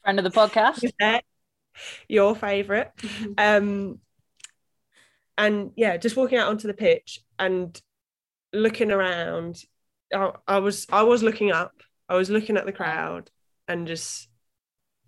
[0.03, 0.84] Friend of the podcast.
[0.99, 1.22] there,
[2.07, 2.91] your favorite.
[3.38, 3.99] Um,
[5.38, 7.80] and yeah, just walking out onto the pitch and
[8.51, 9.64] looking around.
[10.14, 11.74] I, I was I was looking up.
[12.09, 13.30] I was looking at the crowd
[13.68, 14.28] and just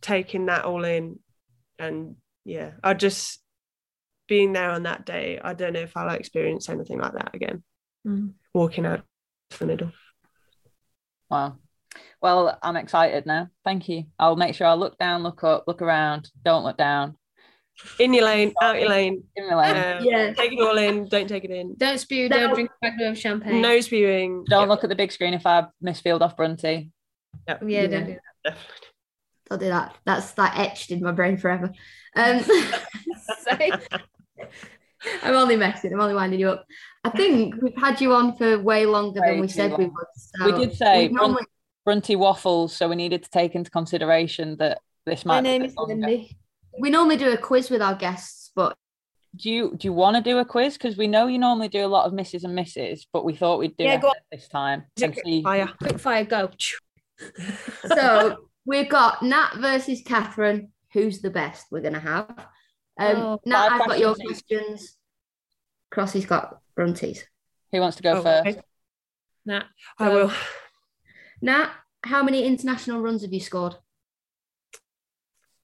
[0.01, 1.19] taking that all in.
[1.79, 3.41] And yeah, I just
[4.27, 5.39] being there on that day.
[5.43, 7.63] I don't know if I'll experience anything like that again.
[8.07, 8.33] Mm.
[8.53, 9.03] Walking out
[9.51, 9.91] to the middle.
[11.29, 11.57] Wow.
[12.21, 13.49] Well, I'm excited now.
[13.63, 14.05] Thank you.
[14.19, 16.29] I'll make sure I look down, look up, look around.
[16.43, 17.17] Don't look down.
[17.99, 19.23] In your lane, out your lane.
[19.35, 19.75] Give me a lane.
[19.97, 20.33] Um, Yeah.
[20.33, 21.07] Take it all in.
[21.07, 21.75] Don't take it in.
[21.75, 22.37] Don't spew, No.
[22.39, 23.61] don't drink a magnum of champagne.
[23.61, 24.43] No spewing.
[24.47, 26.91] Don't Yeah, look at the big screen if I miss field off Brunty.
[27.47, 28.61] yeah, Yeah, don't do definitely.
[29.51, 29.95] I'll do that.
[30.05, 31.71] That's that etched in my brain forever.
[32.15, 32.37] Um,
[33.45, 34.01] that.
[35.23, 35.93] I'm only messing.
[35.93, 36.65] I'm only winding you up.
[37.03, 39.85] I think we've had you on for way longer Way than we too said we
[39.85, 40.05] would.
[40.15, 41.43] So We did say we've normally-
[41.85, 45.71] Brunty waffles, so we needed to take into consideration that this might My name bit
[45.71, 45.95] is longer.
[45.95, 46.37] Lindy.
[46.79, 48.77] We normally do a quiz with our guests, but
[49.35, 50.73] Do you do you want to do a quiz?
[50.77, 53.59] Because we know you normally do a lot of misses and misses, but we thought
[53.59, 55.43] we'd do Yeah, it go this time and see.
[55.43, 55.67] Fire.
[55.81, 56.49] Quick fire, go.
[57.87, 60.69] so we've got Nat versus Katherine.
[60.93, 61.65] Who's the best?
[61.71, 62.47] We're gonna have.
[62.97, 64.97] Um, Oh, Nat, I've got your questions questions.
[65.93, 67.19] Crossy's got Brunties.
[67.71, 68.47] Who wants to go Oh, first?
[68.47, 68.61] okay.
[69.45, 69.63] Nah.
[69.99, 70.31] I will.
[71.41, 71.71] Nat,
[72.03, 73.75] how many international runs have you scored?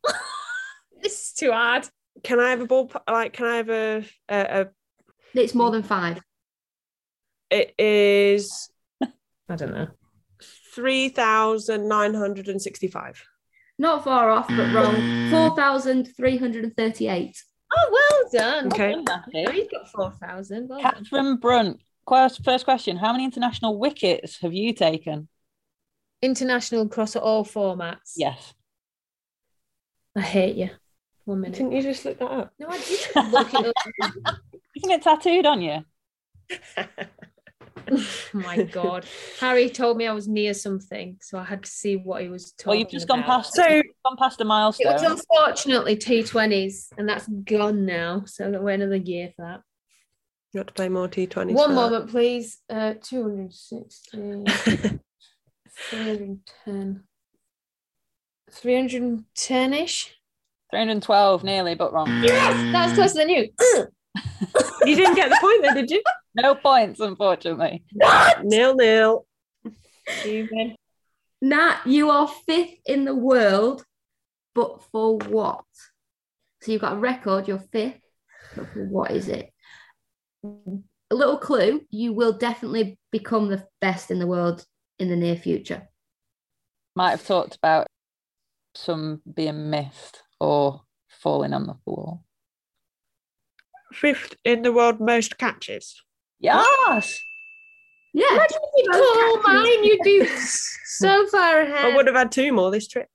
[1.02, 1.88] This is too hard.
[2.24, 2.92] Can I have a ball?
[3.10, 4.06] Like, can I have a?
[4.28, 4.68] a, a
[5.34, 6.20] It's more than five.
[7.50, 8.70] it is
[9.50, 9.88] I don't know.
[10.76, 13.24] three thousand nine hundred and sixty-five.
[13.80, 14.74] Not far off, but mm.
[14.74, 15.32] wrong.
[15.32, 17.42] Four thousand three hundred and thirty-eight.
[17.74, 18.68] Oh, well done.
[18.68, 18.94] Okay.
[18.94, 19.62] Well done, Matthew.
[19.62, 20.68] He's got 4,000.
[20.68, 20.92] Well done.
[20.94, 21.82] Katherine Brunt.
[22.44, 25.30] First question: How many international wickets have you taken?
[26.22, 28.14] International across all formats.
[28.18, 28.54] Yes.
[30.16, 30.70] I hate you.
[31.26, 31.58] One minute.
[31.58, 32.54] Didn't you just look that up?
[32.60, 34.36] No, I didn't look it up.
[34.76, 35.86] Isn't it tattooed on you?
[37.92, 39.06] oh my god.
[39.40, 42.52] Harry told me I was near something, so I had to see what he was
[42.54, 43.54] talking Well, you've just gone past.
[43.54, 48.24] So- you've gone past a It was unfortunately T20s, and that's gone now.
[48.26, 49.62] So I've got to wait another year for that.
[50.54, 51.52] You got to play more T20s.
[51.52, 51.76] One for that.
[51.76, 52.60] moment, please.
[52.70, 54.46] Uh, 260,
[55.92, 57.04] 310.
[58.52, 60.16] 310 ish.
[60.72, 62.08] 312, nearly, but wrong.
[62.24, 63.50] Yes, that's closer than you.
[64.86, 66.02] you didn't get the point there, did you?
[66.36, 67.84] No points, unfortunately.
[68.44, 69.26] Nil nil.
[70.26, 70.76] Even.
[71.42, 73.84] Nat, you are fifth in the world,
[74.54, 75.66] but for what?
[76.62, 78.02] So you've got a record, you're fifth,
[78.56, 79.52] but for what is it?
[80.44, 84.66] A little clue, you will definitely become the best in the world
[85.00, 85.88] in the near future.
[86.96, 87.88] Might have talked about
[88.76, 92.20] some being missed or falling on the floor.
[93.94, 96.02] Fifth in the world most catches.
[96.40, 97.24] Yes.
[98.14, 98.32] Yeah.
[98.32, 100.28] Imagine if you call mine, you do
[100.86, 101.86] so far ahead.
[101.86, 103.08] I would have had two more this trip.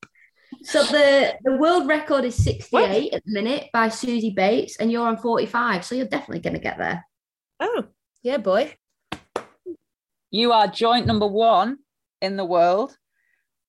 [0.62, 5.07] So the, the world record is 68 at the minute by Suzie Bates, and you're
[5.07, 5.85] on 45.
[5.85, 7.05] So you're definitely going to get there.
[7.61, 7.85] Oh,
[8.22, 8.75] Yeah, boy.
[10.31, 11.79] You are joint number one
[12.22, 12.97] in the world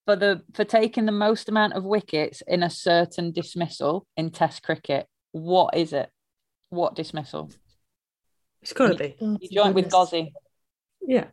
[0.05, 4.63] for the for taking the most amount of wickets in a certain dismissal in Test
[4.63, 5.07] cricket.
[5.31, 6.09] What is it?
[6.69, 7.51] What dismissal?
[8.65, 9.15] It's got to be.
[9.21, 10.09] Oh, You joined with goodness.
[10.11, 10.31] Gozzy.
[11.05, 11.25] Yeah.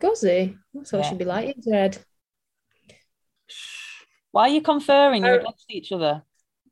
[0.00, 0.58] Gozzy.
[0.74, 1.08] That's what Yeah.
[1.08, 1.56] should be like.
[1.56, 1.98] It's red.
[4.32, 5.24] Why are you conferring?
[5.24, 5.42] You're Oh.
[5.42, 6.24] against each other.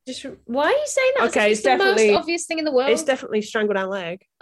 [0.05, 1.29] Just why are you saying that?
[1.29, 2.89] Okay, it's it's the definitely- most obvious thing in the world.
[2.89, 4.25] It's definitely strangled our leg.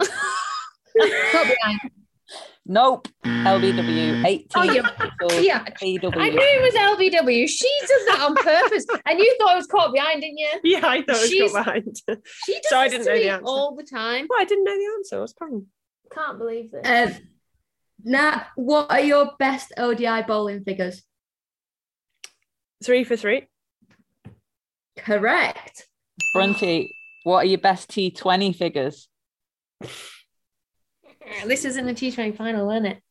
[2.66, 3.02] Can't be lying.
[3.04, 3.08] Nope.
[3.24, 4.24] LBW.
[4.26, 4.46] 18.
[4.54, 5.58] Oh, you- dismissals, yeah.
[5.64, 6.10] AW.
[6.20, 7.48] I knew it was LBW.
[7.48, 10.48] She does that on purpose, and you thought it was caught behind, didn't you?
[10.64, 11.96] Yeah, I thought it She's- was got behind.
[12.46, 13.44] She does So I didn't know the answer.
[13.46, 14.26] all the time.
[14.28, 15.16] well, I didn't know the answer.
[15.18, 15.66] I was problem?
[16.12, 17.16] Can't believe this.
[17.16, 17.22] Um,
[18.04, 21.02] Nat, what are your best ODI bowling figures?
[22.84, 23.46] Three for three.
[24.98, 25.88] Correct.
[26.34, 26.94] Brunty,
[27.24, 29.08] what are your best T20 figures?
[31.46, 33.02] This isn't a T20 final, isn't it?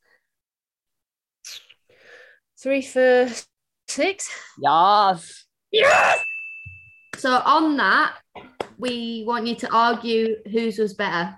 [2.62, 3.28] Three for
[3.88, 4.30] six.
[4.60, 5.46] Yes.
[5.72, 6.24] Yes.
[7.18, 8.16] So on that,
[8.78, 11.36] we want you to argue whose was better.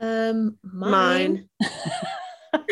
[0.00, 1.48] Um, mine.
[1.60, 1.70] Mine.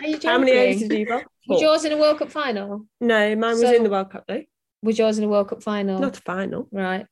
[0.00, 1.22] Are you How many overs did you bowl?
[1.48, 2.86] Was yours in a World Cup final?
[3.00, 4.42] No, mine was So- in the World Cup though.
[4.82, 5.98] Was yours in a World Cup final?
[5.98, 6.68] Not a final.
[6.72, 7.06] right.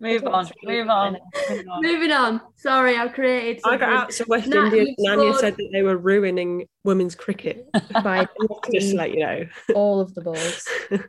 [0.00, 0.48] Move on.
[0.64, 1.16] Move on.
[1.50, 1.82] Move on.
[1.82, 2.40] Moving on.
[2.56, 3.62] Sorry, I've created.
[3.64, 4.84] I got out to West Nat, India.
[4.84, 7.66] you Nanya scored- said that they were ruining women's cricket.
[8.04, 8.26] By
[8.72, 9.46] Just to let you know.
[9.74, 10.68] all of the balls.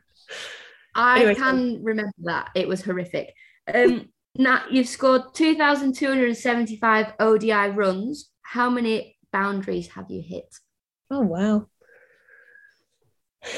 [0.94, 2.50] I Anyway, can remember that.
[2.54, 3.32] It was horrific.
[3.72, 8.30] Um, Nat, you've scored 2,275 ODI runs.
[8.42, 10.52] How many boundaries have you hit?
[11.10, 11.66] Oh wow.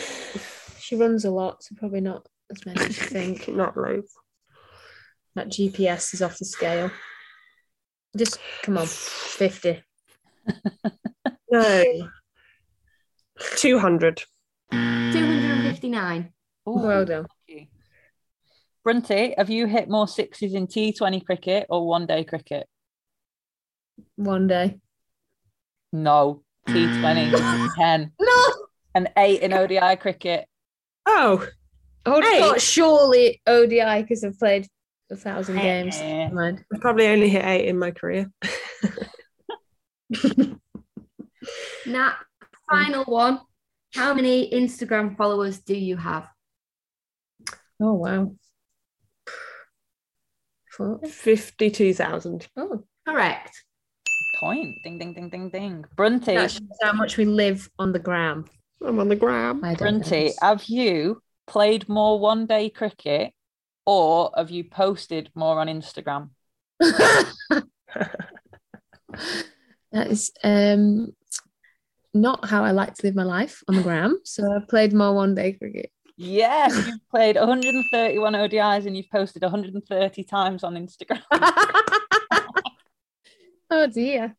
[0.80, 3.46] She runs a lot, so probably not as many as you think.
[3.46, 4.12] Not loads.
[5.36, 6.90] That GPS is off the scale.
[8.16, 9.82] Just come on, 50.
[11.52, 11.84] No.
[13.56, 14.22] 200.
[14.70, 16.32] 259.
[16.68, 17.26] Ooh, Well done.
[17.48, 17.70] lucky.
[18.84, 22.68] Brunty, have you hit more sixes in T20 cricket or one day cricket?
[24.16, 24.78] One day.
[25.92, 26.42] No.
[26.68, 28.12] T20, 10.
[28.20, 28.42] No.
[28.94, 30.46] And eight in ODI cricket.
[31.06, 31.44] Oh,
[32.06, 32.40] oh I would have Hey.
[32.40, 34.68] thought surely ODI because I've played
[35.10, 36.00] a thousand games.
[36.32, 36.64] Mind.
[36.72, 38.30] I've probably only hit eight in my career.
[41.86, 42.14] Nat,
[42.70, 43.40] final one.
[43.94, 46.28] How many Instagram followers do you have?
[47.80, 48.32] Oh wow.
[50.70, 51.00] Four.
[51.04, 52.48] 52,000.
[52.56, 53.64] Oh, Correct.
[54.38, 54.76] Point.
[54.84, 55.84] Ding, ding, ding, ding, ding.
[55.96, 58.44] Brunty, that shows how much we live on the gram.
[58.84, 59.62] I'm on the gram.
[59.64, 63.32] I Brunty, have you played more one day cricket
[63.86, 66.30] or have you posted more on Instagram?
[69.92, 71.12] that is um
[72.12, 74.18] not how I like to live my life on the gram.
[74.24, 75.90] So I've played more one day cricket.
[76.16, 81.22] Yes, you've played 131 ODIs and you've posted 130 times on Instagram.
[83.70, 84.34] oh dear.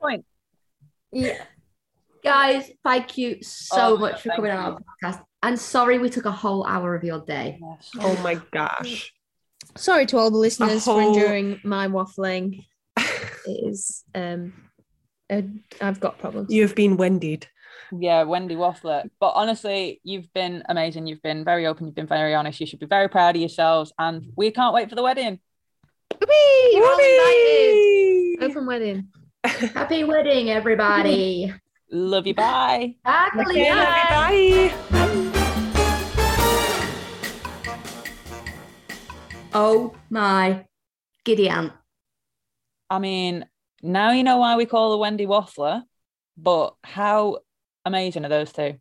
[0.00, 0.24] Point.
[1.10, 1.44] Yeah.
[2.22, 5.22] Guys, thank you so Oh, much for thank coming on our podcast.
[5.42, 7.58] And sorry we took a whole hour of your day.
[7.60, 7.90] Yes.
[8.00, 9.12] Oh my gosh.
[9.76, 12.64] Sorry to all the listeners for enduring my waffling.
[13.44, 14.52] It is um
[15.28, 15.42] uh,
[15.80, 16.52] I've got problems.
[16.52, 17.46] You have been Wendyed.
[17.90, 19.08] Yeah, Wendy Waffler.
[19.18, 21.06] But honestly, you've been amazing.
[21.06, 21.86] You've been very open.
[21.86, 22.60] You've been very honest.
[22.60, 23.92] You should be very proud of yourselves.
[23.98, 25.40] And we can't wait for the wedding.
[26.20, 26.70] Whoopee!
[26.72, 28.50] You're all invited.
[28.50, 29.08] Open wedding.
[29.44, 31.52] Happy wedding, everybody.
[31.90, 32.34] Love you.
[32.34, 32.96] Bye.
[33.04, 33.28] Bye.
[33.34, 34.98] Okay, love you, bye.
[39.54, 40.64] Oh my
[41.24, 41.72] giddy aunt.
[42.88, 43.44] I mean,
[43.82, 45.82] now you know why we call her Wendy Waffler,
[46.36, 47.38] but how
[47.84, 48.74] amazing are those two?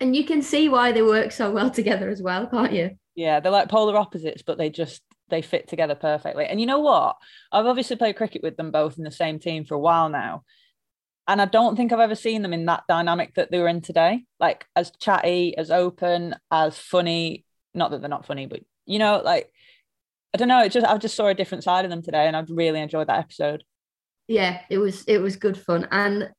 [0.00, 2.90] And you can see why they work so well together as well, can't you?
[3.14, 6.44] Yeah, they're like polar opposites, but they just they fit together perfectly.
[6.44, 7.16] And you know what?
[7.52, 10.42] I've obviously played cricket with them both in the same team for a while now.
[11.28, 13.80] And I don't think I've ever seen them in that dynamic that they were in
[13.80, 14.24] today.
[14.40, 17.44] Like as chatty, as open, as funny.
[17.72, 19.52] Not that they're not funny, but you know, like
[20.32, 20.62] I don't know.
[20.62, 23.08] It just I just saw a different side of them today, and I've really enjoyed
[23.08, 23.64] that episode.
[24.28, 25.88] Yeah, it was it was good fun.
[25.90, 26.30] And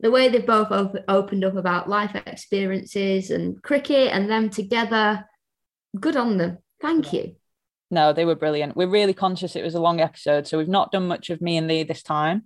[0.00, 5.24] the way they both op- opened up about life experiences and cricket and them together,
[5.98, 6.58] good on them.
[6.80, 7.36] Thank you.
[7.90, 8.76] No, they were brilliant.
[8.76, 11.56] We're really conscious it was a long episode, so we've not done much of me
[11.56, 12.44] and Lee this time.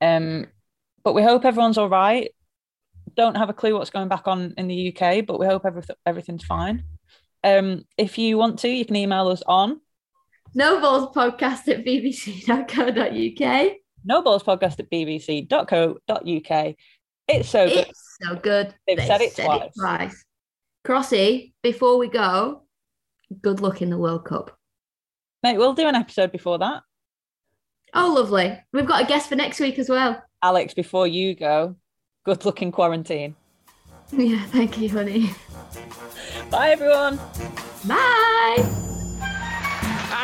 [0.00, 0.46] Um,
[1.02, 2.30] but we hope everyone's all right.
[3.16, 5.90] don't have a clue what's going back on in the UK, but we hope everyth-
[6.04, 6.84] everything's fine.
[7.42, 9.80] Um, if you want to, you can email us on
[10.54, 13.72] No Balls Podcast at bbc.co.uk.
[14.04, 16.74] no balls podcast at bbc.co.uk.
[17.26, 17.86] It's so good.
[17.88, 18.74] It's so good.
[18.86, 19.70] They've They said it twice.
[19.78, 20.24] twice.
[20.86, 22.62] Crossy, before we go,
[23.42, 24.56] good luck in the World Cup.
[25.42, 26.82] Mate, we'll do an episode before that.
[27.94, 28.58] Oh, lovely.
[28.72, 30.22] We've got a guest for next week as well.
[30.42, 31.76] Alex, before you go,
[32.24, 33.34] good luck in quarantine.
[34.12, 35.30] Yeah, thank you, honey.
[36.50, 37.18] Bye, everyone.
[37.88, 38.90] Bye.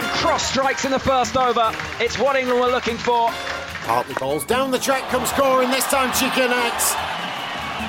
[0.00, 1.72] And cross strikes in the first over.
[1.98, 3.28] It's what England were looking for.
[3.30, 6.94] Hartley balls down the track comes scoring this time Chicken X.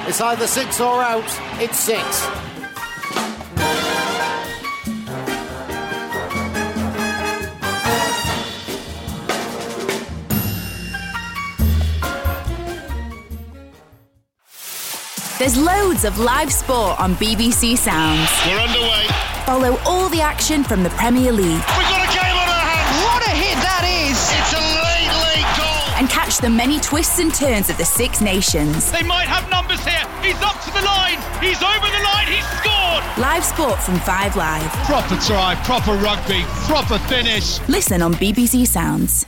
[0.10, 1.24] It's either six or out.
[1.62, 2.04] It's six.
[15.40, 18.30] There's loads of live sport on BBC Sounds.
[18.46, 19.08] We're underway.
[19.46, 21.64] Follow all the action from the Premier League
[26.42, 28.92] the many twists and turns of the Six Nations.
[28.92, 30.08] They might have numbers here.
[30.24, 31.20] He's up to the line.
[31.40, 32.28] He's over the line.
[32.28, 33.04] He's scored.
[33.18, 34.72] Live sport from Five Live.
[34.86, 37.60] Proper try, proper rugby, proper finish.
[37.70, 39.28] Listen on BBC Sounds.